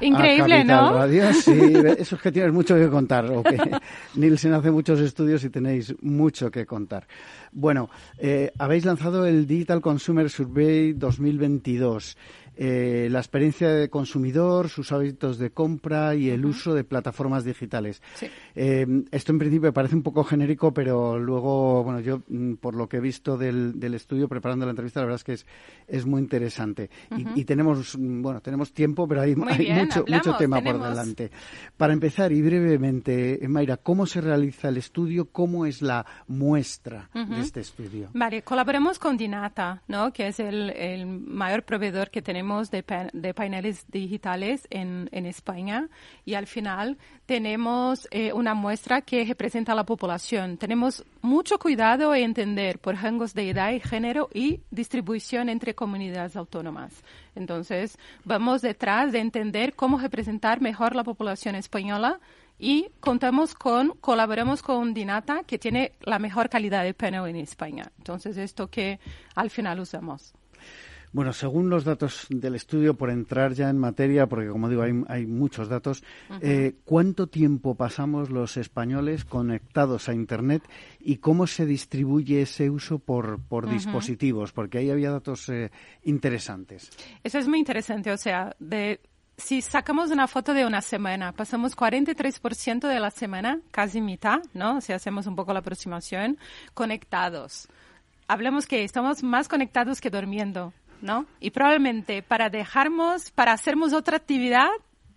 [0.00, 1.06] Increíble, ¿no?
[1.32, 1.52] Sí,
[1.98, 3.30] eso es que tienes mucho que contar.
[3.30, 3.56] O que
[4.16, 7.06] Nielsen hace muchos estudios y tenéis mucho que contar.
[7.52, 12.16] Bueno, eh, habéis lanzado el Digital Consumer Survey 2022
[12.56, 18.00] eh, la experiencia de consumidor, sus hábitos de compra y el uso de plataformas digitales.
[18.54, 22.88] Eh, esto en principio parece un poco genérico, pero luego, bueno, yo mm, por lo
[22.88, 25.46] que he visto del, del estudio preparando la entrevista, la verdad es que es,
[25.88, 26.90] es muy interesante.
[27.34, 31.30] y, tenemos, mm, bueno, tenemos tiempo, pero hay, mucho, mucho tema por delante.
[31.76, 35.26] Para empezar, y brevemente, Mayra, ¿cómo se realiza el estudio?
[35.26, 38.10] ¿Cómo es la muestra de este estudio?
[38.14, 40.12] Vale, colaboramos con Dinata, ¿no?
[40.12, 45.88] que es el, el mayor proveedor que tenemos de, de paneles digitales en, en, España
[46.26, 50.58] y al final tenemos eh, una muestra que representa a la población.
[50.58, 56.34] Tenemos mucho cuidado en entender por rangos de edad y género y distribución entre comunidades
[56.36, 56.92] autónomas.
[57.36, 62.18] Entonces, vamos detrás de entender cómo representar mejor la población española
[62.58, 67.90] y contamos con, colaboramos con Dinata, que tiene la mejor calidad de panel en España.
[67.98, 68.98] Entonces, esto que
[69.36, 70.34] al final usamos.
[71.14, 75.26] Bueno, según los datos del estudio, por entrar ya en materia, porque como digo, hay,
[75.26, 76.02] muchos datos,
[76.40, 80.64] eh, ¿cuánto tiempo pasamos los españoles conectados a Internet
[80.98, 83.38] y cómo se distribuye ese uso por,
[83.70, 84.50] dispositivos?
[84.50, 85.70] Porque ahí había datos eh,
[86.02, 86.90] interesantes.
[87.22, 88.98] Eso es muy interesante, o sea, de
[89.36, 94.80] si sacamos una foto de una semana, pasamos 43% de la semana, casi mitad, ¿no?
[94.80, 96.38] Si hacemos un poco la aproximación,
[96.74, 97.68] conectados.
[98.26, 100.72] Hablemos que estamos más conectados que durmiendo.
[101.04, 101.26] ¿No?
[101.38, 104.68] Y probablemente para dejarnos, para hacernos otra actividad,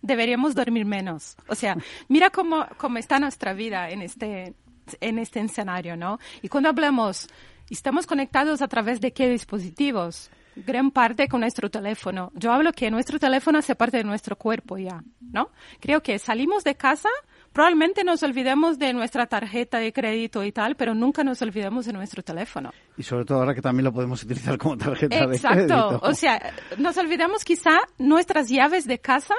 [0.02, 1.38] deberíamos dormir menos.
[1.47, 1.78] O sea,
[2.10, 4.54] mira cómo, cómo está nuestra vida en este,
[5.00, 6.19] en este escenario, ¿no?
[6.41, 7.30] Y cuando hablamos,
[7.69, 10.30] estamos conectados a través de qué dispositivos?
[10.58, 12.32] Gran parte con nuestro teléfono.
[12.36, 15.52] Yo hablo que nuestro teléfono hace parte de nuestro cuerpo ya, ¿no?
[15.80, 17.10] Creo que salimos de casa
[17.57, 21.93] Probablemente nos olvidemos de nuestra tarjeta de crédito y tal, pero nunca nos olvidemos de
[21.93, 22.71] nuestro teléfono.
[22.95, 25.49] Y sobre todo ahora que también lo podemos utilizar como tarjeta de crédito.
[25.49, 25.99] Exacto.
[26.03, 29.33] O sea, nos olvidamos quizá nuestras llaves de casa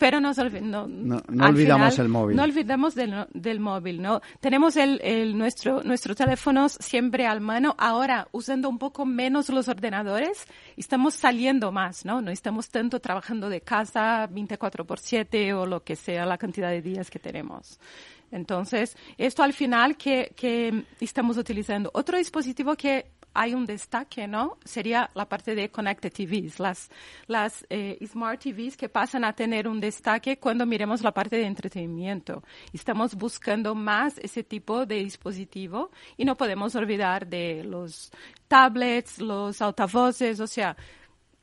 [0.00, 2.34] pero nos no, no, olvidamos el móvil.
[2.34, 4.22] No olvidamos del, del móvil, ¿no?
[4.40, 7.74] Tenemos el, el, nuestro, nuestros teléfonos siempre al mano.
[7.76, 10.46] Ahora, usando un poco menos los ordenadores,
[10.78, 12.22] estamos saliendo más, ¿no?
[12.22, 16.70] No estamos tanto trabajando de casa 24 por 7 o lo que sea la cantidad
[16.70, 17.78] de días que tenemos.
[18.32, 21.90] Entonces, esto al final que, que estamos utilizando.
[21.92, 24.58] Otro dispositivo que hay un destaque, ¿no?
[24.64, 26.90] Sería la parte de Connected TVs, las,
[27.26, 31.46] las eh, Smart TVs que pasan a tener un destaque cuando miremos la parte de
[31.46, 32.42] entretenimiento.
[32.72, 38.10] Estamos buscando más ese tipo de dispositivo y no podemos olvidar de los
[38.48, 40.76] tablets, los altavoces, o sea,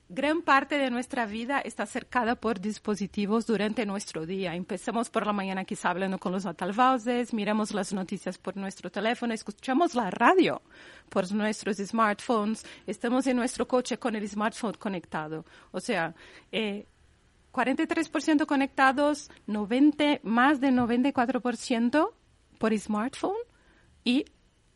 [0.09, 4.55] gran parte de nuestra vida está cercada por dispositivos durante nuestro día.
[4.55, 9.33] Empezamos por la mañana quizá hablando con los altavoces, miramos las noticias por nuestro teléfono,
[9.33, 10.61] escuchamos la radio
[11.09, 15.45] por nuestros smartphones, estamos en nuestro coche con el smartphone conectado.
[15.71, 16.15] O sea,
[16.51, 16.85] eh,
[17.51, 22.11] 43% conectados, 90, más de 94%
[22.59, 23.37] por smartphone.
[24.03, 24.25] ¿Y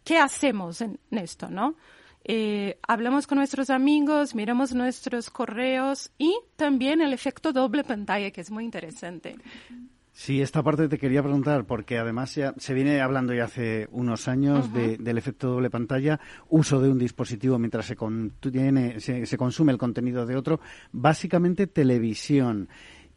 [0.03, 1.75] qué hacemos en esto, no?
[2.23, 8.41] Eh, hablamos con nuestros amigos, miramos nuestros correos y también el efecto doble pantalla, que
[8.41, 9.35] es muy interesante.
[10.13, 14.27] Sí, esta parte te quería preguntar, porque además ya se viene hablando ya hace unos
[14.27, 20.25] años del efecto doble pantalla, uso de un dispositivo mientras se, se, consume el contenido
[20.25, 20.59] de otro,
[20.91, 22.67] básicamente televisión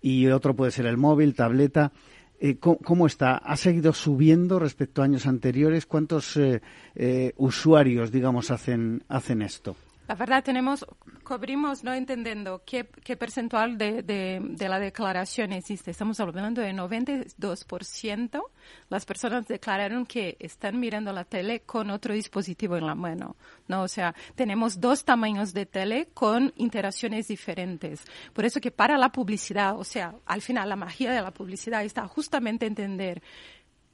[0.00, 1.92] y otro puede ser el móvil, tableta.
[2.40, 3.36] Eh, ¿cómo, está?
[3.36, 5.86] ¿Ha seguido subiendo respecto a años anteriores?
[5.86, 6.60] ¿Cuántos eh,
[6.94, 9.76] eh, usuarios, digamos, hacen, hacen esto?
[10.06, 10.84] La verdad, tenemos,
[11.24, 15.90] cubrimos no entendiendo qué, qué percentual de, de, de, la declaración existe.
[15.90, 18.42] Estamos hablando de 92%.
[18.90, 23.36] Las personas declararon que están mirando la tele con otro dispositivo en la mano.
[23.66, 23.82] ¿no?
[23.82, 28.04] O sea, tenemos dos tamaños de tele con interacciones diferentes.
[28.34, 31.82] Por eso que para la publicidad, o sea, al final la magia de la publicidad
[31.82, 33.22] está justamente entender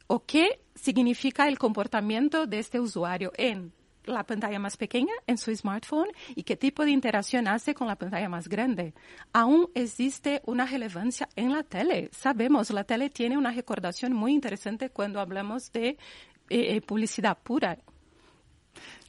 [0.08, 3.72] o qué significa el comportamiento de este usuario en
[4.04, 7.96] la pantalla más pequeña en su smartphone y qué tipo de interacción hace con la
[7.96, 8.94] pantalla más grande.
[9.32, 12.08] Aún existe una relevancia en la tele.
[12.12, 15.96] Sabemos, la tele tiene una recordación muy interesante cuando hablamos de eh,
[16.48, 17.78] eh, publicidad pura.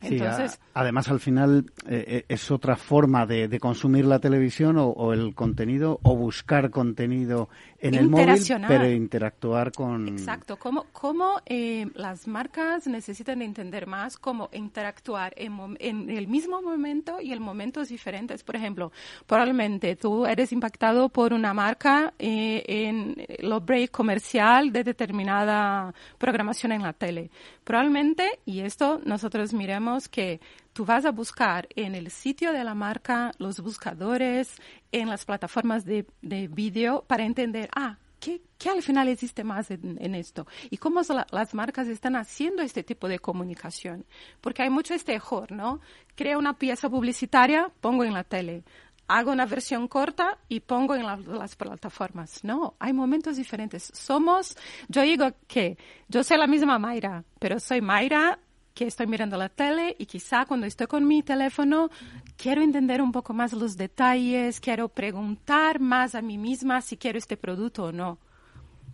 [0.02, 5.36] Entonces, además, al final eh, eh, es otra forma de, consumir la televisión o, el
[5.36, 10.08] contenido o buscar contenido en el móvil, pero interactuar con.
[10.08, 10.58] Exacto.
[10.58, 17.22] Cómo, cómo eh, las marcas necesitan entender más cómo interactuar en, en, el mismo momento
[17.22, 18.44] y en momentos diferentes.
[18.44, 18.92] Por ejemplo,
[19.28, 26.82] probablemente tú eres impactado por una marca en los break comercial de determinada programación en
[26.82, 27.30] la tele.
[27.64, 30.40] Probablemente, y esto nosotros miremos que
[30.74, 34.56] tú vas a buscar en el sitio de la marca, los buscadores,
[34.92, 39.72] en las plataformas de, de vídeo para entender, ah, ¿qué, ¿qué, al final existe más
[39.72, 40.48] en, esto?
[40.70, 41.02] Y cómo
[41.32, 44.06] las marcas están haciendo este tipo de comunicación.
[44.40, 45.82] Porque hay mucho este error, ¿no?
[46.16, 48.64] Creo una pieza publicitaria, pongo en la tele
[49.12, 52.46] hago una versión corta y pongo en las plataformas.
[52.46, 53.92] No, hay momentos diferentes.
[53.94, 55.78] Somos, yo digo que
[56.08, 58.40] yo soy la misma Mayra, pero soy Mayra
[58.74, 61.90] que estoy mirando la tele y quizá cuando estoy con mi teléfono
[62.38, 67.18] quiero entender un poco más los detalles, quiero preguntar más a mí misma si quiero
[67.18, 68.20] este producto o no.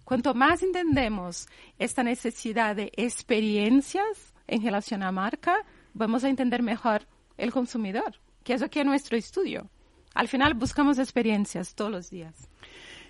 [0.04, 7.08] Cuanto más entendemos esta necesidad de experiencias en relación a marca, vamos a entender mejor
[7.38, 9.70] el consumidor, que es lo que es nuestro estudio.
[10.14, 12.50] Al final buscamos experiencias todos los días.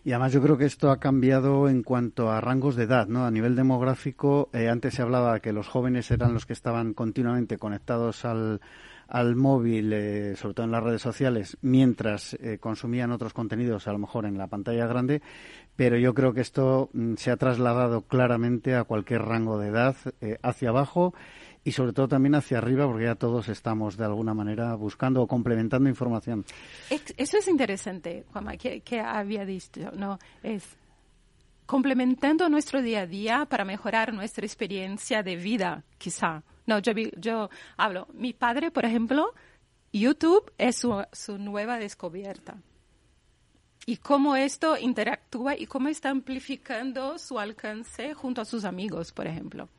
[0.03, 3.25] Y además yo creo que esto ha cambiado en cuanto a rangos de edad, ¿no?
[3.25, 7.57] A nivel demográfico, eh, antes se hablaba que los jóvenes eran los que estaban continuamente
[7.57, 8.61] conectados al,
[9.07, 13.91] al móvil, eh, sobre todo en las redes sociales, mientras eh, consumían otros contenidos, a
[13.91, 15.21] lo mejor en la pantalla grande,
[15.75, 19.95] pero yo creo que esto mm, se ha trasladado claramente a cualquier rango de edad,
[20.41, 21.13] hacia abajo
[21.63, 25.27] y sobre todo también hacia arriba, porque ya todos estamos de alguna manera buscando o
[25.27, 26.45] complementando información.
[26.89, 30.19] Eso es interesante, Juanma, que, había dicho, ¿no?
[30.43, 30.63] Es
[31.65, 36.43] complementando nuestro día a día para mejorar nuestra experiencia de vida, quizá.
[36.65, 39.33] No, yo, yo hablo, mi padre, por ejemplo,
[39.91, 42.57] YouTube es su, su nueva descubierta
[43.87, 49.27] y cómo esto interactúa y cómo está amplificando su alcance junto a sus amigos, por
[49.27, 49.69] ejemplo.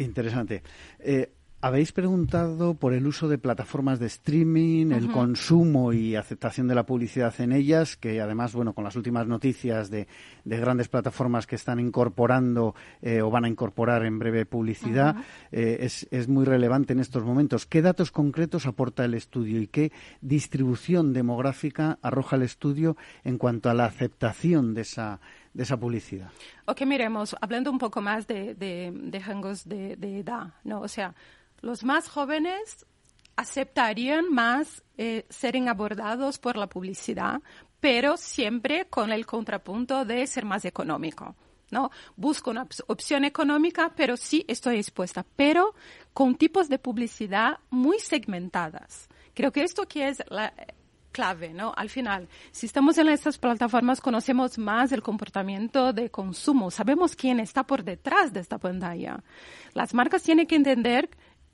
[0.00, 0.62] Interesante.
[0.98, 1.32] Eh,
[1.62, 6.86] habéis preguntado por el uso de plataformas de streaming, el consumo y aceptación de la
[6.86, 10.08] publicidad en ellas, que además, bueno, con las últimas noticias de,
[10.46, 15.16] grandes plataformas que están incorporando eh, o van a incorporar en breve publicidad,
[15.52, 17.66] eh, es, es, muy relevante en estos momentos.
[17.66, 23.68] ¿Qué datos concretos aporta el estudio y qué distribución demográfica arroja el estudio en cuanto
[23.68, 25.20] a la aceptación de esa
[25.52, 26.30] de esa publicidad.
[26.66, 30.80] Ok, miremos, hablando un poco más de, de, de rangos de, edad, ¿no?
[30.80, 31.14] O sea,
[31.60, 32.86] los más jóvenes
[33.36, 37.40] aceptarían más eh, ser abordados por la publicidad,
[37.80, 41.34] pero siempre con el contrapunto de ser más económico.
[41.70, 41.90] ¿no?
[42.16, 45.74] Busco una opción económica, pero sí estoy dispuesta, pero
[46.12, 49.08] con tipos de publicidad muy segmentadas.
[49.34, 50.22] Creo que esto que es
[51.12, 51.72] clave, ¿no?
[51.76, 57.40] Al final, si estamos en estas plataformas, conocemos más el comportamiento de consumo, sabemos quién
[57.40, 59.22] está por detrás de esta pantalla.
[59.74, 61.10] Las marcas tienen que entender,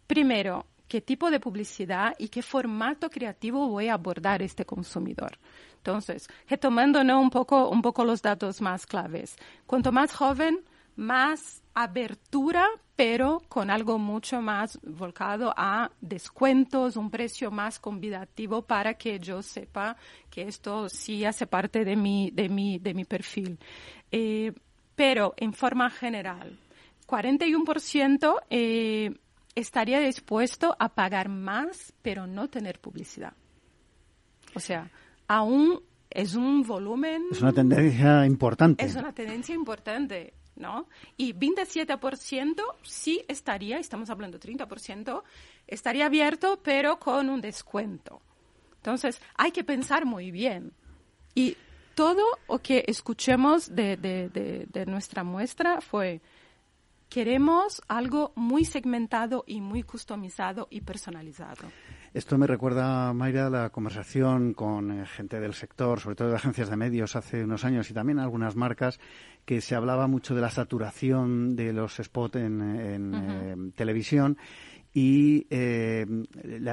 [0.07, 5.39] primero, qué tipo de publicidad y qué formato creativo voy a abordar este consumidor.
[5.79, 9.37] Entonces, retomando un, poco, un poco los datos más claves.
[9.67, 10.65] Cuanto más joven,
[10.97, 12.67] más abertura,
[12.97, 19.43] pero con algo mucho más volcado a descuentos, un precio más convidativo para que yo
[19.43, 19.97] sepa
[20.31, 23.59] que esto sí hace parte de mi, de mi, de mi perfil.
[24.11, 24.53] Eh,
[24.95, 26.59] pero en forma general,
[27.07, 29.15] 41% eh,
[29.55, 33.35] estaría dispuesto a pagar más, pero no tener publicidad.
[34.55, 34.91] O sea,
[35.29, 37.25] aún es un volumen.
[37.31, 38.85] Es una tendencia importante.
[38.85, 40.33] Es una tendencia importante.
[40.57, 40.89] ¿No?
[41.17, 45.23] Y 27% sí estaría, estamos hablando 30%,
[45.67, 48.21] estaría abierto, pero con un descuento.
[48.77, 50.73] Entonces, hay que pensar muy bien.
[51.35, 51.57] Y
[51.95, 56.21] todo lo que escuchemos de, de nuestra muestra fue,
[57.09, 61.71] queremos algo muy segmentado y muy customizado y personalizado.
[62.17, 66.71] Esto me recuerda, Mayra, la conversación con eh, gente del sector, sobre todo de agencias
[66.71, 68.99] de medios hace unos años y también algunas marcas,
[69.45, 74.39] que se hablaba mucho de la saturación de los spots en, eh, televisión
[74.97, 76.07] y eh,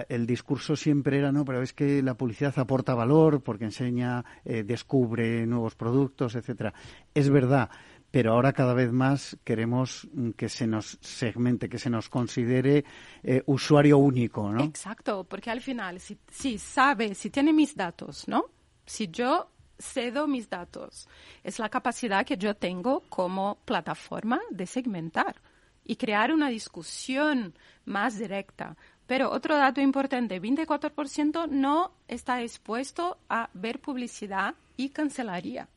[0.08, 4.64] el discurso siempre era, no, pero es que la publicidad aporta valor porque enseña, eh,
[4.64, 6.74] descubre nuevos productos, etcétera.
[7.14, 7.70] Es verdad,
[8.14, 10.08] pero ahora cada vez más queremos
[10.38, 12.86] que se nos segmente, que se nos considere
[13.24, 14.64] eh, usuario único, ¿no?
[14.64, 18.46] Exacto, porque al final, si, si sabe, si tiene mis datos, ¿no?
[18.86, 19.50] Si yo
[19.80, 21.10] cedo mis datos,
[21.44, 25.42] es la capacidad que yo tengo como plataforma de segmentar
[25.84, 27.56] y crear una discusión
[27.86, 28.78] más directa.
[29.08, 35.68] Pero otro dato importante, 24% no está expuesto a ver publicidad y cancelaría.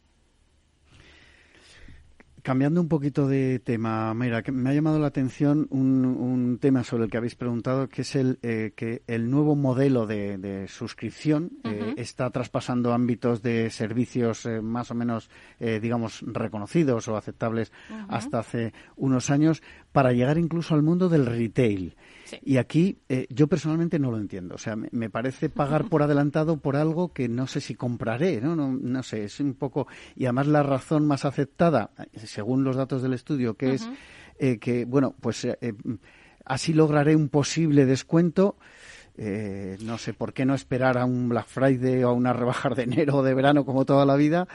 [2.47, 7.03] Cambiando un poquito de tema, mira, que me ha llamado la atención un, tema sobre
[7.03, 11.95] el que habéis preguntado, que es el eh, que el nuevo modelo de, suscripción eh,
[11.97, 15.29] está traspasando ámbitos de servicios eh, más o menos,
[15.59, 17.73] digamos, reconocidos o aceptables
[18.07, 21.97] hasta hace unos años para llegar incluso al mundo del retail.
[22.43, 24.55] Y aquí eh, yo personalmente no lo entiendo.
[24.55, 28.57] O sea, me, parece pagar por adelantado por algo que no sé si compraré, ¿no?
[28.57, 28.73] ¿no?
[28.73, 29.87] No, sé, es un poco...
[30.15, 33.89] Y además la razón más aceptada, según los datos del estudio, que es
[34.39, 35.57] eh, que, bueno, pues eh,
[36.45, 38.57] así lograré un posible descuento.
[39.17, 42.83] no sé por qué no esperar a un Black Friday o a una rebaja de
[42.83, 44.49] enero o de verano como toda la vida.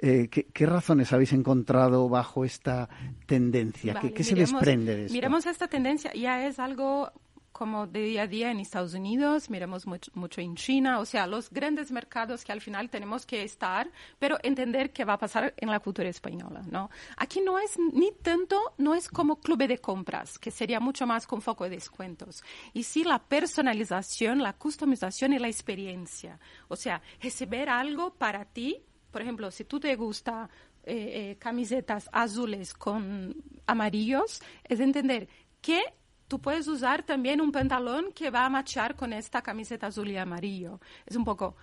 [0.00, 2.88] ¿Qué, razones habéis encontrado bajo esta
[3.26, 4.00] tendencia?
[4.00, 5.12] ¿Qué, se desprende de esto?
[5.12, 7.12] Miremos esta tendencia, ya es algo
[7.58, 11.50] como de día a día en Estados Unidos, miremos mucho, en China, o sea, los
[11.50, 13.90] grandes mercados que al final tenemos que estar,
[14.20, 16.88] pero entender qué va a pasar en la cultura española, ¿no?
[17.16, 21.26] Aquí no es ni tanto, no es como club de compras, que sería mucho más
[21.26, 22.44] con foco de descuentos,
[22.74, 26.38] y sí la personalización, la customización y la experiencia,
[26.68, 28.80] o sea, recibir algo para ti,
[29.18, 30.48] por ejemplo, si tú te gusta
[30.84, 30.94] eh,
[31.32, 33.34] eh, camisetas azules con
[33.66, 35.28] amarillos, es entender
[35.60, 35.82] que
[36.28, 40.16] tú puedes usar también un pantalón que va a machar con esta camiseta azul y
[40.16, 40.78] amarillo.
[41.04, 41.56] Es un poco,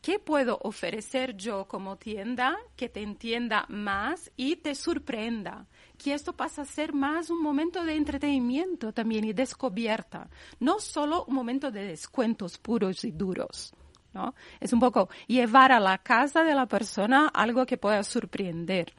[0.00, 5.68] ¿qué puedo ofrecer yo como tienda que te entienda más y te sorprenda?
[5.96, 10.28] Que esto pasa a ser más un momento de entretenimiento también y descubierta,
[10.58, 13.72] no solo un momento de descuentos puros y duros.
[14.12, 14.34] ¿No?
[14.60, 18.94] Es un poco llevar a la casa de la persona algo que pueda sorprender.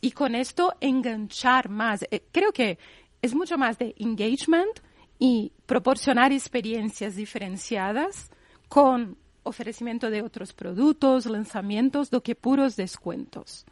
[0.00, 2.04] Y con esto enganchar más.
[2.10, 2.78] Eh, creo que
[3.22, 4.80] es mucho más de engagement
[5.18, 8.30] y proporcionar experiencias diferenciadas
[8.68, 13.64] con ofrecimiento de otros productos, lanzamientos, do que puros descuentos.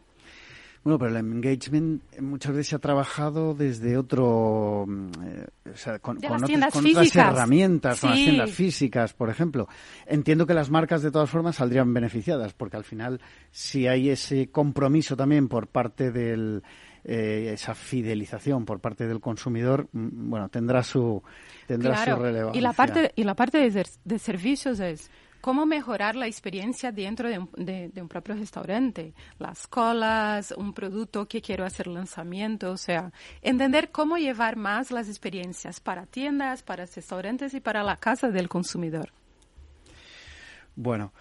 [0.85, 5.99] Bueno, pero el engagement muchas veces se ha trabajado desde otro, mm, eh, o sea,
[5.99, 9.67] con, con, otras herramientas, con las tiendas físicas, por ejemplo.
[10.07, 13.21] Entiendo que las marcas de todas formas saldrían beneficiadas, porque al final
[13.51, 16.63] si hay ese compromiso también por parte del
[17.03, 21.23] eh, esa fidelización por parte del consumidor, mm, bueno, tendrá su
[21.67, 22.59] tendrá su relevancia.
[22.59, 25.11] Y la parte y la parte de, de servicios es
[25.45, 27.39] cómo mejorar la experiencia dentro de
[28.01, 34.17] un, propio restaurante, las colas, un producto que quiero hacer lanzamiento, o sea, entender cómo
[34.17, 39.13] llevar más las experiencias para tiendas, para restaurantes y para la casa del consumidor.
[40.77, 41.13] Bueno,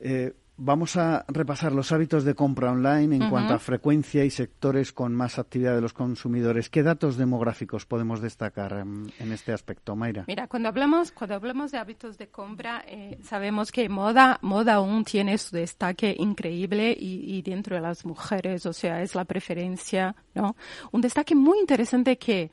[0.00, 4.90] eh, Vamos a repasar los hábitos de compra online en cuanto a frecuencia y sectores
[4.90, 6.70] con más actividad de los consumidores.
[6.70, 10.24] ¿Qué datos demográficos podemos destacar en, este aspecto, Mayra?
[10.26, 15.04] Mira, cuando hablamos, cuando hablamos de hábitos de compra, eh, sabemos que moda, moda aún
[15.04, 20.16] tiene su destaque increíble y, y, dentro de las mujeres, o sea, es la preferencia,
[20.34, 20.56] ¿no?
[20.90, 22.50] Un destaque muy interesante que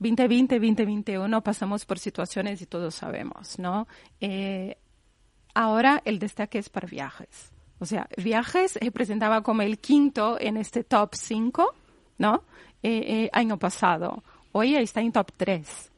[0.00, 3.86] 2020, 2021 pasamos por situaciones y todos sabemos, ¿no?
[4.20, 4.76] Eh,
[5.54, 7.52] Ahora el destaque es para viajes.
[7.78, 11.74] O sea, viajes representaba como el quinto en este top 5,
[12.18, 12.44] ¿no?
[12.82, 14.22] Eh, eh, año pasado.
[14.52, 15.90] Hoy está en top 3.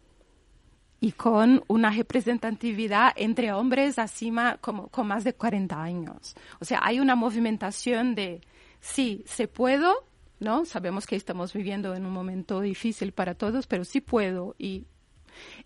[1.00, 6.34] Y con una representatividad entre hombres acima, como, con más de 40 años.
[6.58, 8.40] O sea, hay una movimentación de,
[8.80, 10.06] sí, se puedo,
[10.40, 10.64] ¿no?
[10.64, 14.54] Sabemos que estamos viviendo en un momento difícil para todos, pero sí puedo.
[14.58, 14.86] Y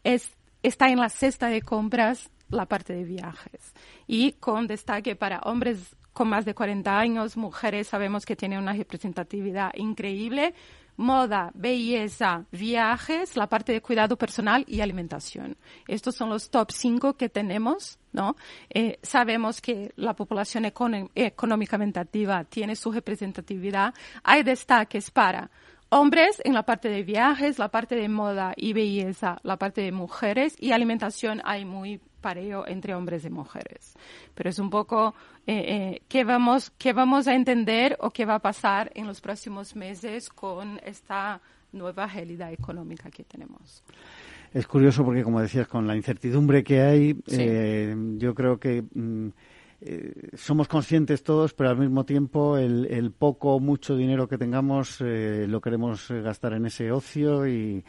[0.02, 3.74] es, está en la cesta de compras la parte de viajes.
[4.06, 8.72] Y con destaque para hombres con más de 40 años, mujeres sabemos que tienen una
[8.72, 10.52] representatividad increíble,
[10.96, 15.56] moda, belleza, viajes, la parte de cuidado personal y alimentación.
[15.86, 18.34] Estos son los top 5 que tenemos, ¿no?
[18.68, 20.64] Eh, sabemos que la población
[21.14, 23.94] económicamente activa tiene su representatividad.
[24.24, 25.52] Hay destaques para
[25.88, 29.92] hombres en la parte de viajes, la parte de moda y belleza, la parte de
[29.92, 33.94] mujeres y alimentación hay muy pareo entre hombres y mujeres.
[34.34, 35.14] Pero es un poco
[35.46, 39.20] eh, eh, qué, vamos, qué vamos a entender o qué va a pasar en los
[39.20, 41.40] próximos meses con esta
[41.72, 43.82] nueva realidad económica que tenemos.
[44.52, 49.28] Es curioso porque, como decías, con la incertidumbre que hay, eh, yo creo que mm,
[49.82, 54.38] eh, somos conscientes todos, pero al mismo tiempo el, el poco o mucho dinero que
[54.38, 57.84] tengamos eh, lo queremos gastar en ese ocio y,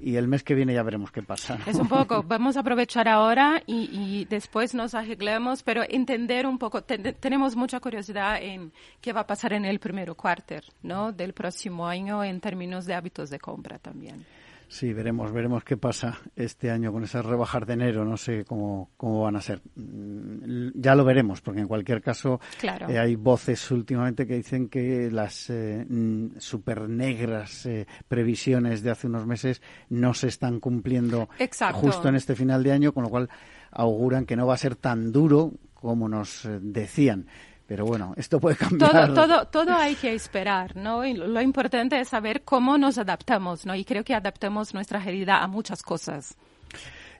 [0.00, 1.58] y el mes que viene ya veremos qué pasa.
[1.66, 6.58] Es un poco, vamos a aprovechar ahora y, y después nos arreglemos, pero entender un
[6.58, 11.12] poco, tenemos mucha curiosidad en qué va a pasar en el primer cuarter, ¿no?
[11.12, 14.24] Del próximo año en términos de hábitos de compra también.
[14.72, 18.06] Sí, veremos, veremos qué pasa este año con esas rebajas de enero.
[18.06, 19.60] No sé cómo, cómo van a ser.
[19.74, 22.40] Mm, ya lo veremos, porque en cualquier caso
[22.88, 28.90] eh, hay voces últimamente que dicen que las eh, mm, super negras eh, previsiones de
[28.90, 29.60] hace unos meses
[29.90, 31.28] no se están cumpliendo
[31.74, 33.28] justo en este final de año, con lo cual
[33.72, 37.26] auguran que no va a ser tan duro como nos decían.
[37.72, 39.14] Pero bueno, esto puede cambiar.
[39.14, 41.06] Todo, todo, todo hay que esperar, ¿no?
[41.06, 43.74] Y lo importante es saber cómo nos adaptamos, ¿no?
[43.74, 46.36] Y creo que adaptemos nuestra realidad a muchas cosas.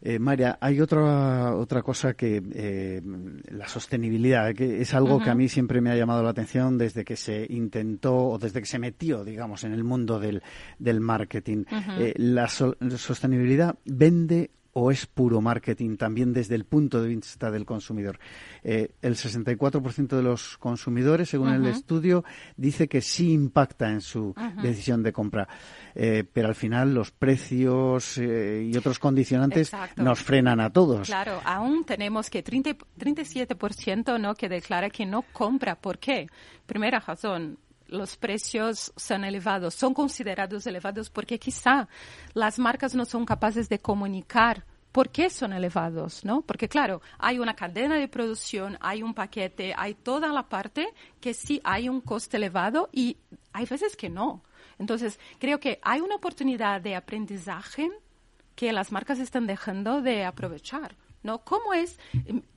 [0.02, 3.00] Eh, María, hay otra otra cosa que eh,
[3.50, 7.02] la sostenibilidad, que es algo que a mí siempre me ha llamado la atención desde
[7.02, 10.42] que se intentó o desde que se metió, digamos, en el mundo del,
[10.78, 11.64] del marketing.
[11.98, 17.66] eh, la sostenibilidad vende o es puro marketing también desde el punto de vista del
[17.66, 18.18] consumidor.
[18.62, 22.24] Eh, el 64% de los consumidores, según el estudio,
[22.56, 25.48] dice que sí impacta en su decisión de compra,
[25.94, 31.08] eh, pero al final los precios eh, y otros condicionantes nos frenan a todos.
[31.08, 35.74] Claro, aún tenemos que 30, 37% no que declara que no compra.
[35.74, 36.28] ¿Por qué?
[36.66, 37.58] Primera razón,
[37.92, 41.88] los precios son elevados, son considerados elevados porque quizá
[42.34, 46.42] las marcas no son capaces de comunicar por qué son elevados, ¿no?
[46.42, 50.88] Porque claro, hay una cadena de producción, hay un paquete, hay toda la parte
[51.20, 53.16] que sí hay un coste elevado y
[53.52, 54.42] hay veces que no.
[54.78, 57.90] Entonces, creo que hay una oportunidad de aprendizaje
[58.54, 61.38] que las marcas están dejando de aprovechar, ¿no?
[61.38, 61.98] ¿Cómo es?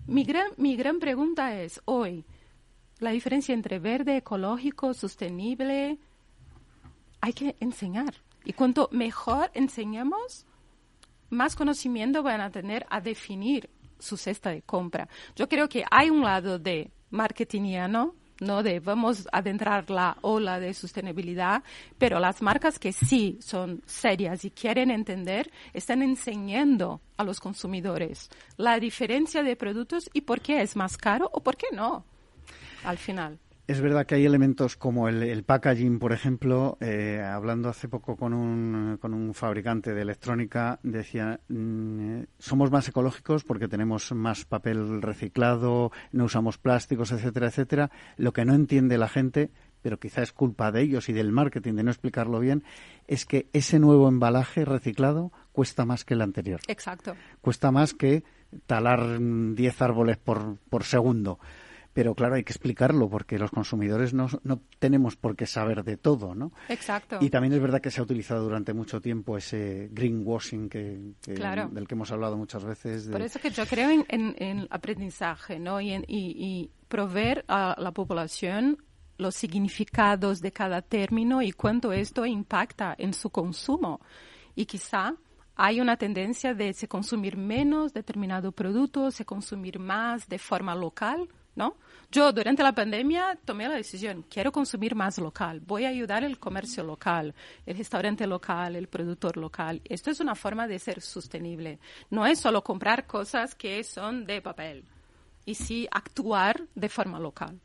[0.06, 2.26] Mi gran, mi gran pregunta es hoy,
[3.00, 5.98] la diferencia entre verde, ecológico, sostenible,
[7.22, 8.14] hay que enseñar.
[8.44, 10.46] Y cuanto mejor enseñemos,
[11.30, 13.70] más conocimiento van a tener a definir
[14.00, 15.08] su cesta de compra.
[15.36, 18.64] Yo creo que hay un lado de marketingiano, ¿no?
[18.64, 21.64] De vamos a adentrar la ola de sostenibilidad,
[21.98, 28.30] pero las marcas que sí son serias y quieren entender están enseñando a los consumidores
[28.58, 32.06] la diferencia de productos y por qué es más caro o por qué no
[32.86, 33.40] al final.
[33.68, 36.78] Es verdad que hay elementos como el, packaging, por ejemplo.
[36.82, 42.88] Eh, hablando hace poco con un, con un fabricante de electrónica, decía, mm, somos más
[42.88, 47.92] ecológicos porque tenemos más papel reciclado, no usamos plásticos, etcétera, etcétera.
[48.18, 49.50] Lo que no entiende la gente,
[49.82, 52.64] pero quizá es culpa de ellos y del marketing de no explicarlo bien,
[53.08, 56.60] es que ese nuevo embalaje reciclado cuesta más que el anterior.
[56.68, 57.16] Exacto.
[57.42, 58.24] Cuesta más que
[58.68, 61.40] talar 10 árboles por, por segundo
[61.96, 65.96] pero claro, hay que explicarlo porque los consumidores no, no tenemos por qué saber de
[65.96, 66.52] todo, ¿no?
[66.68, 67.20] Exacto.
[67.22, 71.88] Y también es verdad que se ha utilizado durante mucho tiempo ese greenwashing que, del
[71.88, 73.08] que hemos hablado muchas veces.
[73.08, 75.80] Por eso que yo creo en, en, aprendizaje, ¿no?
[75.80, 78.84] Y, y, proveer a la población
[79.18, 84.02] los significados de cada término y cuánto esto impacta en su consumo.
[84.54, 85.16] Y quizá
[85.56, 91.30] hay una tendencia de se consumir menos determinado producto, se consumir más de forma local,
[91.56, 91.78] ¿no?
[92.16, 96.40] Yo durante la pandemia tomé la decisión, quiero consumir más local, voy a ayudar el
[96.40, 97.36] comercio local,
[97.66, 99.82] el restaurante local, el productor local.
[99.84, 101.78] Esto es una forma de ser sostenible.
[102.10, 104.86] No es solo comprar cosas que son de papel,
[105.46, 107.60] y sí actuar de forma local.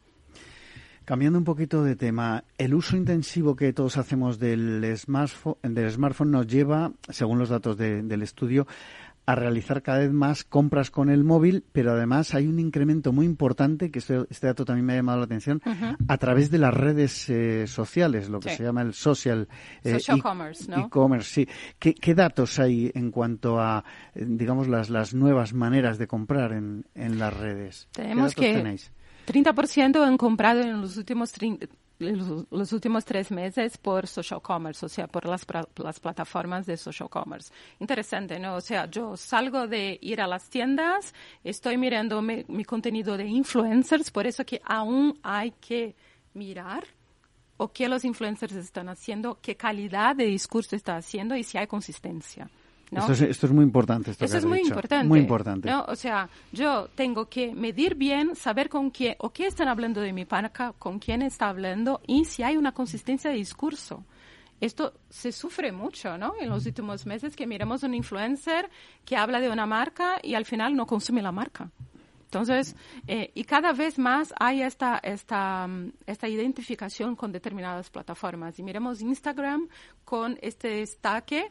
[1.04, 6.32] Cambiando un poquito de tema, el uso intensivo que todos hacemos del smartphone, del smartphone
[6.32, 8.66] nos lleva, según los datos del estudio,
[9.30, 13.26] a realizar cada vez más compras con el móvil, pero además hay un incremento muy
[13.26, 15.62] importante, que este, este dato también me ha llamado la atención,
[16.08, 19.48] a través de las redes eh, sociales, lo que se llama el social,
[19.84, 20.86] eh, social commerce, ¿no?
[20.86, 21.48] E-commerce, sí.
[21.78, 26.52] ¿Qué, ¿Qué, datos hay en cuanto a, eh, digamos, las, las nuevas maneras de comprar
[26.52, 27.88] en, en las redes?
[27.92, 28.92] Tenemos que tenéis?
[29.26, 31.66] 30% han comprado en los últimos 30,
[32.00, 35.46] los últimos tres meses por social commerce, o sea, por las,
[35.76, 37.52] las plataformas de social commerce.
[37.78, 38.56] Interesante, ¿no?
[38.56, 43.26] O sea, yo salgo de ir a las tiendas, estoy mirando mi, mi contenido de
[43.26, 45.94] influencers, por eso que aún hay que
[46.34, 46.84] mirar
[47.58, 51.66] o qué los influencers están haciendo, qué calidad de discurso está haciendo y si hay
[51.66, 52.50] consistencia.
[52.90, 54.10] Esto, es, muy importante.
[54.10, 55.06] Esto, es muy importante.
[55.06, 55.72] Muy importante.
[55.86, 60.12] O sea, yo tengo que medir bien, saber con quién o qué están hablando de
[60.12, 64.04] mi marca, con quién está hablando y si hay una consistencia de discurso.
[64.60, 66.34] esto se sufre mucho, ¿no?
[66.40, 68.68] En los últimos meses que miramos un influencer
[69.04, 71.70] que habla de una marca y al final no consume la marca.
[72.30, 72.76] Entonces,
[73.08, 75.68] eh, y cada vez más hay esta, esta,
[76.06, 78.56] esta identificación con determinadas plataformas.
[78.60, 79.68] Y miremos Instagram
[80.04, 81.50] con este destaque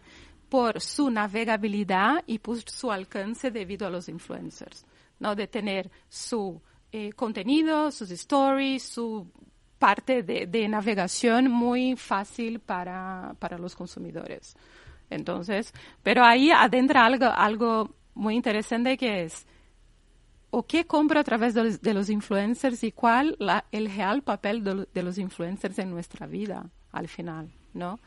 [0.49, 4.85] por su navegabilidad y por su alcance debido a los influencers,
[5.19, 5.35] ¿no?
[5.35, 9.27] De tener su eh, contenido, sus stories, su
[9.77, 14.55] parte de, de navegación muy fácil para, para, los consumidores.
[15.09, 15.73] Entonces,
[16.03, 19.47] pero ahí adentra algo, algo muy interesante que es
[20.51, 24.23] o qué compro a través de los, de los influencers y cuál la, el real
[24.23, 27.99] papel de, de, los influencers en nuestra vida al final, ¿no?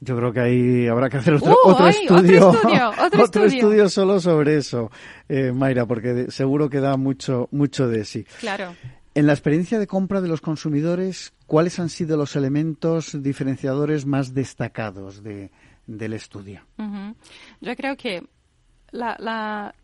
[0.00, 3.44] Yo creo que ahí habrá que hacer otro, uh, otro, estudio, otro, estudio, otro, otro
[3.44, 4.90] estudio, solo sobre eso,
[5.28, 8.26] eh, Mayra, porque seguro que da mucho, mucho de sí.
[8.40, 8.74] Claro.
[9.14, 14.34] En la experiencia de compra de los consumidores, ¿cuáles han sido los elementos diferenciadores más
[14.34, 15.50] destacados de,
[15.86, 16.62] del estudio?
[16.78, 17.14] Uh -huh.
[17.60, 18.24] Yo creo que
[18.90, 19.74] la, la,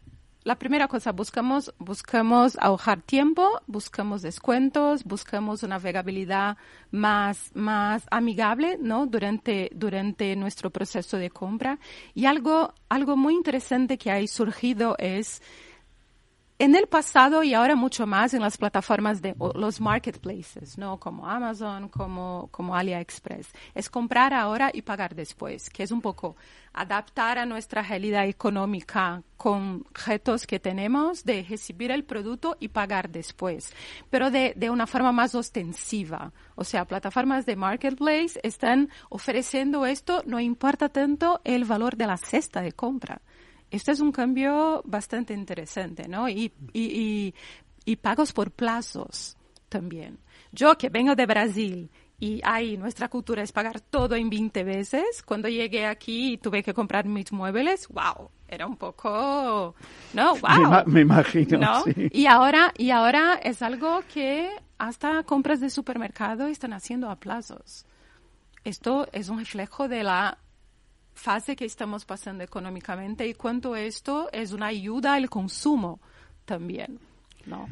[0.42, 6.56] la primera cosa, buscamos, buscamos ahorrar tiempo, buscamos descuentos, buscamos una navegabilidad
[6.90, 9.06] más, más amigable, ¿no?
[9.06, 11.78] Durante, durante nuestro proceso de compra.
[12.14, 15.42] Y algo, algo muy interesante que ha surgido es,
[16.60, 21.00] en el pasado y ahora mucho más en las plataformas de los marketplaces, ¿no?
[21.00, 23.48] Como Amazon, como, como AliExpress.
[23.74, 26.36] Es comprar ahora y pagar después, que es un poco
[26.74, 33.08] adaptar a nuestra realidad económica con objetos que tenemos de recibir el producto y pagar
[33.08, 33.72] después,
[34.10, 36.30] pero de, de una forma más ostensiva.
[36.56, 42.18] O sea, plataformas de marketplace están ofreciendo esto, no importa tanto el valor de la
[42.18, 43.22] cesta de compra
[43.70, 46.28] este es un cambio bastante interesante, ¿no?
[46.28, 47.34] Y, y, y,
[47.84, 49.36] y, pagos por plazos
[49.68, 50.18] también.
[50.52, 55.22] Yo que vengo de Brasil y ahí nuestra cultura es pagar todo en 20 veces,
[55.24, 59.74] cuando llegué aquí y tuve que comprar mis muebles, wow, era un poco,
[60.12, 60.84] no, wow.
[60.86, 61.58] Me, me imagino.
[61.58, 61.82] ¿no?
[61.84, 62.10] Sí.
[62.12, 67.86] Y ahora, y ahora es algo que hasta compras de supermercado están haciendo a plazos.
[68.64, 70.38] Esto es un reflejo de la
[71.20, 76.00] fase que estamos pasando económicamente y cuánto esto es una ayuda al consumo
[76.46, 76.98] también,
[77.46, 77.68] ¿no?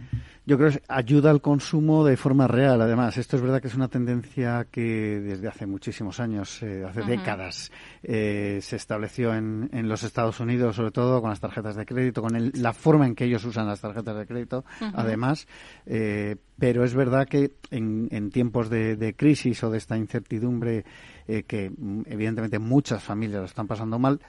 [0.47, 3.19] Yo creo que ayuda al consumo de forma real, además.
[3.19, 7.05] Esto es verdad que es una tendencia que desde hace muchísimos años, eh, hace uh
[7.05, 7.07] -huh.
[7.07, 7.71] décadas,
[8.03, 12.23] eh, se estableció en, en, los Estados Unidos, sobre todo con las tarjetas de crédito,
[12.23, 14.93] con el, la forma en que ellos usan las tarjetas de crédito, uh -huh.
[14.95, 15.47] además.
[15.85, 20.85] Eh, pero es verdad que en, en tiempos de, de, crisis o de esta incertidumbre
[21.29, 24.21] eh, que mm, evidentemente muchas familias lo están pasando mal,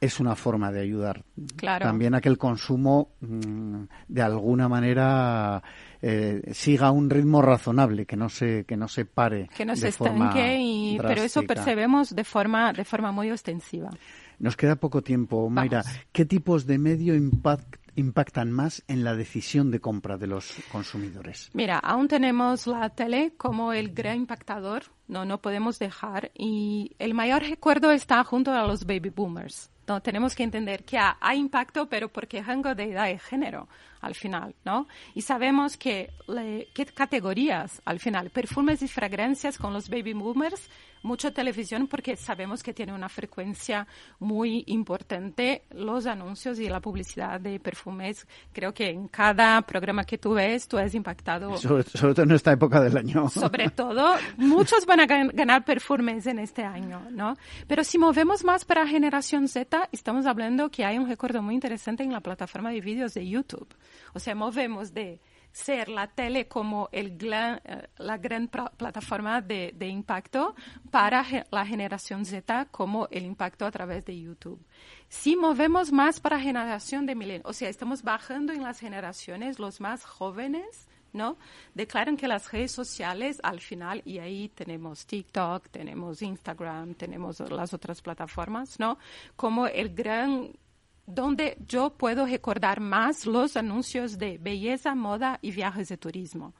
[0.00, 1.24] es una forma de ayudar
[1.56, 1.86] claro.
[1.86, 5.62] también a que el consumo mmm, de alguna manera
[6.02, 9.88] eh, siga un ritmo razonable, que no se que no se pare, que no se
[9.88, 13.90] estanque, y, pero eso percebemos de forma de forma muy ostensiva.
[14.38, 15.82] Nos queda poco tiempo, Mayra.
[15.82, 16.00] Vamos.
[16.12, 21.50] ¿Qué tipos de medio impact, impactan más en la decisión de compra de los consumidores?
[21.54, 27.14] Mira, aún tenemos la tele como el gran impactador, no, no podemos dejar, y el
[27.14, 29.70] mayor recuerdo está junto a los baby boomers.
[29.86, 33.68] No, tenemos que entender que hay, impacto, pero porque rango de edad y género
[34.04, 34.86] al final, ¿no?
[35.14, 40.68] Y sabemos que le, qué categorías al final, perfumes y fragancias con los baby boomers,
[41.04, 43.86] mucho televisión porque sabemos que tiene una frecuencia
[44.18, 48.26] muy importante los anuncios y la publicidad de perfumes.
[48.52, 51.56] Creo que en cada programa que tú ves, tú has impactado.
[51.58, 53.28] Sobre, sobre todo en esta época del año.
[53.28, 57.36] Sobre todo, muchos van a ganar perfumes en este año, ¿no?
[57.68, 62.02] Pero si movemos más para generación Z, estamos hablando que hay un recuerdo muy interesante
[62.02, 63.68] en la plataforma de vídeos de YouTube.
[64.12, 65.20] O sea, movemos de
[65.54, 70.56] ser la tele como el gran, eh, la gran plataforma de, impacto
[70.90, 74.60] para la generación Z como el impacto a través de YouTube.
[75.08, 79.80] Si movemos más para generación de milenios, o sea, estamos bajando en las generaciones, los
[79.80, 81.38] más jóvenes, ¿no?
[81.72, 87.72] Declaran que las redes sociales al final, y ahí tenemos TikTok, tenemos Instagram, tenemos las
[87.72, 88.98] otras plataformas, ¿no?
[89.36, 90.50] Como el gran
[91.06, 96.54] donde yo puedo recordar más los anuncios de belleza, moda y viajes de turismo.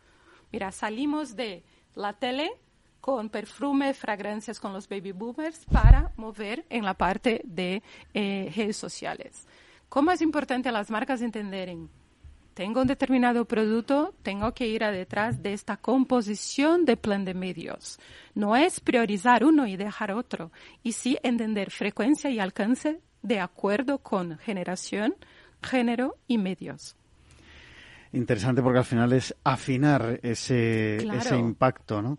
[0.52, 1.64] Mira, salimos de
[1.94, 2.50] la tele
[3.00, 7.82] con perfume, fragancias con los baby boomers para mover en la parte de
[8.14, 9.46] eh, redes sociales.
[9.88, 11.88] ¿Cómo es importante las marcas entenderem?
[12.54, 17.34] Tengo un determinado producto, tengo que ir a detrás de esta composición de plan de
[17.34, 17.98] medios.
[18.34, 23.98] No es priorizar uno y dejar otro, y sí entender frecuencia y alcance de acuerdo
[23.98, 25.16] con generación,
[25.62, 26.94] género y medios.
[28.12, 32.00] interesante porque al final es afinar ese, ese impacto.
[32.00, 32.18] ¿no?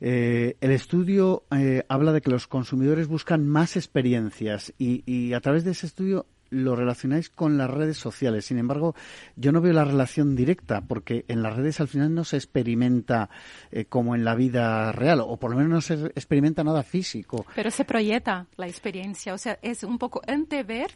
[0.00, 5.40] Eh, el estudio eh, habla de que los consumidores buscan más experiencias y, y a
[5.40, 8.44] través de ese estudio lo relacionáis con las redes sociales.
[8.44, 8.94] Sin embargo,
[9.36, 13.28] yo no veo la relación directa, porque en las redes al final no se experimenta
[13.70, 17.46] eh, como en la vida real, o por lo menos no se experimenta nada físico.
[17.54, 20.92] Pero se proyecta la experiencia, o sea, es un poco antever,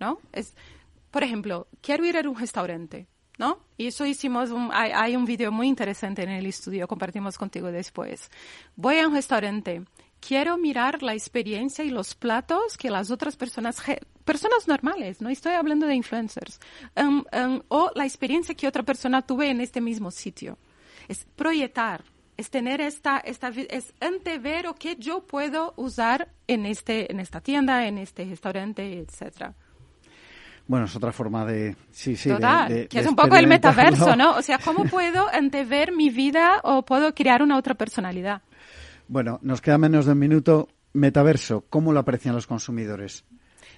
[0.00, 0.18] ¿no?
[0.32, 0.54] Es,
[1.10, 3.06] por ejemplo, quiero ir a un restaurante.
[3.38, 3.60] ¿no?
[3.76, 8.30] Y eso hicimos, hay, hay, un video muy interesante en el estudio, compartimos contigo después.
[8.74, 9.84] Voy a un restaurante,
[10.20, 13.82] quiero mirar la experiencia y los platos que las otras personas,
[14.24, 16.60] personas normales, no estoy hablando de influencers,
[16.96, 20.58] um, um, o la experiencia que otra persona tuve en este mismo sitio.
[21.08, 22.04] Es proyectar,
[22.36, 27.40] es tener esta, esta es antever o que yo puedo usar en, este, en esta
[27.40, 29.54] tienda, en este restaurante, etcétera.
[30.68, 31.74] Bueno, es otra forma de...
[31.90, 34.36] Sí, sí, Total, que es un poco el metaverso, ¿no?
[34.36, 38.42] O sea, ¿cómo puedo antever mi vida o puedo crear una otra personalidad?
[39.08, 40.68] Bueno, nos queda menos de un minuto.
[40.92, 43.24] Metaverso, ¿cómo lo aprecian los consumidores?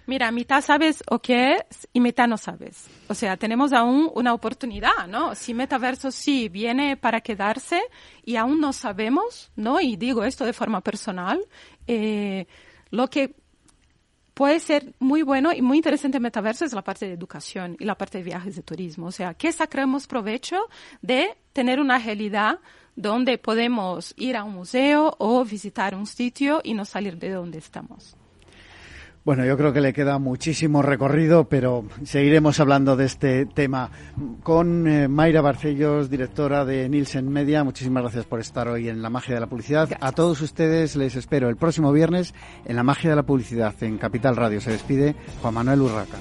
[0.06, 2.88] Mira, mitad sabes o qué es y mitad no sabes.
[3.08, 5.34] O sea, tenemos aún una oportunidad, ¿no?
[5.34, 7.80] Si metaverso sí viene para quedarse
[8.24, 9.80] y aún no sabemos, ¿no?
[9.80, 11.40] Y digo esto de forma personal,
[11.86, 12.46] eh,
[12.90, 13.36] lo que
[14.34, 17.84] puede ser muy bueno y muy interesante en metaverso es la parte de educación y
[17.84, 19.06] la parte de viajes de turismo.
[19.06, 20.56] O sea, ¿qué sacamos provecho
[21.02, 22.58] de tener una realidad
[22.96, 27.58] donde podemos ir a un museo o visitar un sitio y no salir de donde
[27.58, 28.16] estamos.
[29.22, 33.90] Bueno, yo creo que le queda muchísimo recorrido, pero seguiremos hablando de este tema
[34.42, 37.62] con eh, Mayra Barcellos, directora de Nielsen Media.
[37.62, 39.90] Muchísimas gracias por estar hoy en La Magia de la Publicidad.
[40.00, 42.34] A todos ustedes les espero el próximo viernes
[42.64, 44.58] en La Magia de la Publicidad en Capital Radio.
[44.62, 46.16] Se despide Juan Manuel Urraca.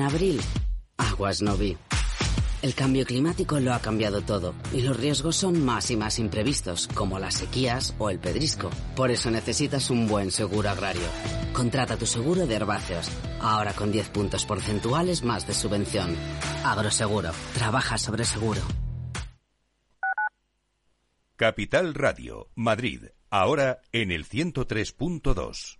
[0.00, 0.40] En abril,
[0.96, 1.76] aguas no vi.
[2.62, 6.88] El cambio climático lo ha cambiado todo y los riesgos son más y más imprevistos,
[6.94, 8.70] como las sequías o el pedrisco.
[8.96, 11.06] Por eso necesitas un buen seguro agrario.
[11.52, 13.10] Contrata tu seguro de herbáceos,
[13.42, 16.16] ahora con 10 puntos porcentuales más de subvención.
[16.64, 18.62] Agroseguro, trabaja sobre seguro.
[21.36, 25.79] Capital Radio, Madrid, ahora en el 103.2.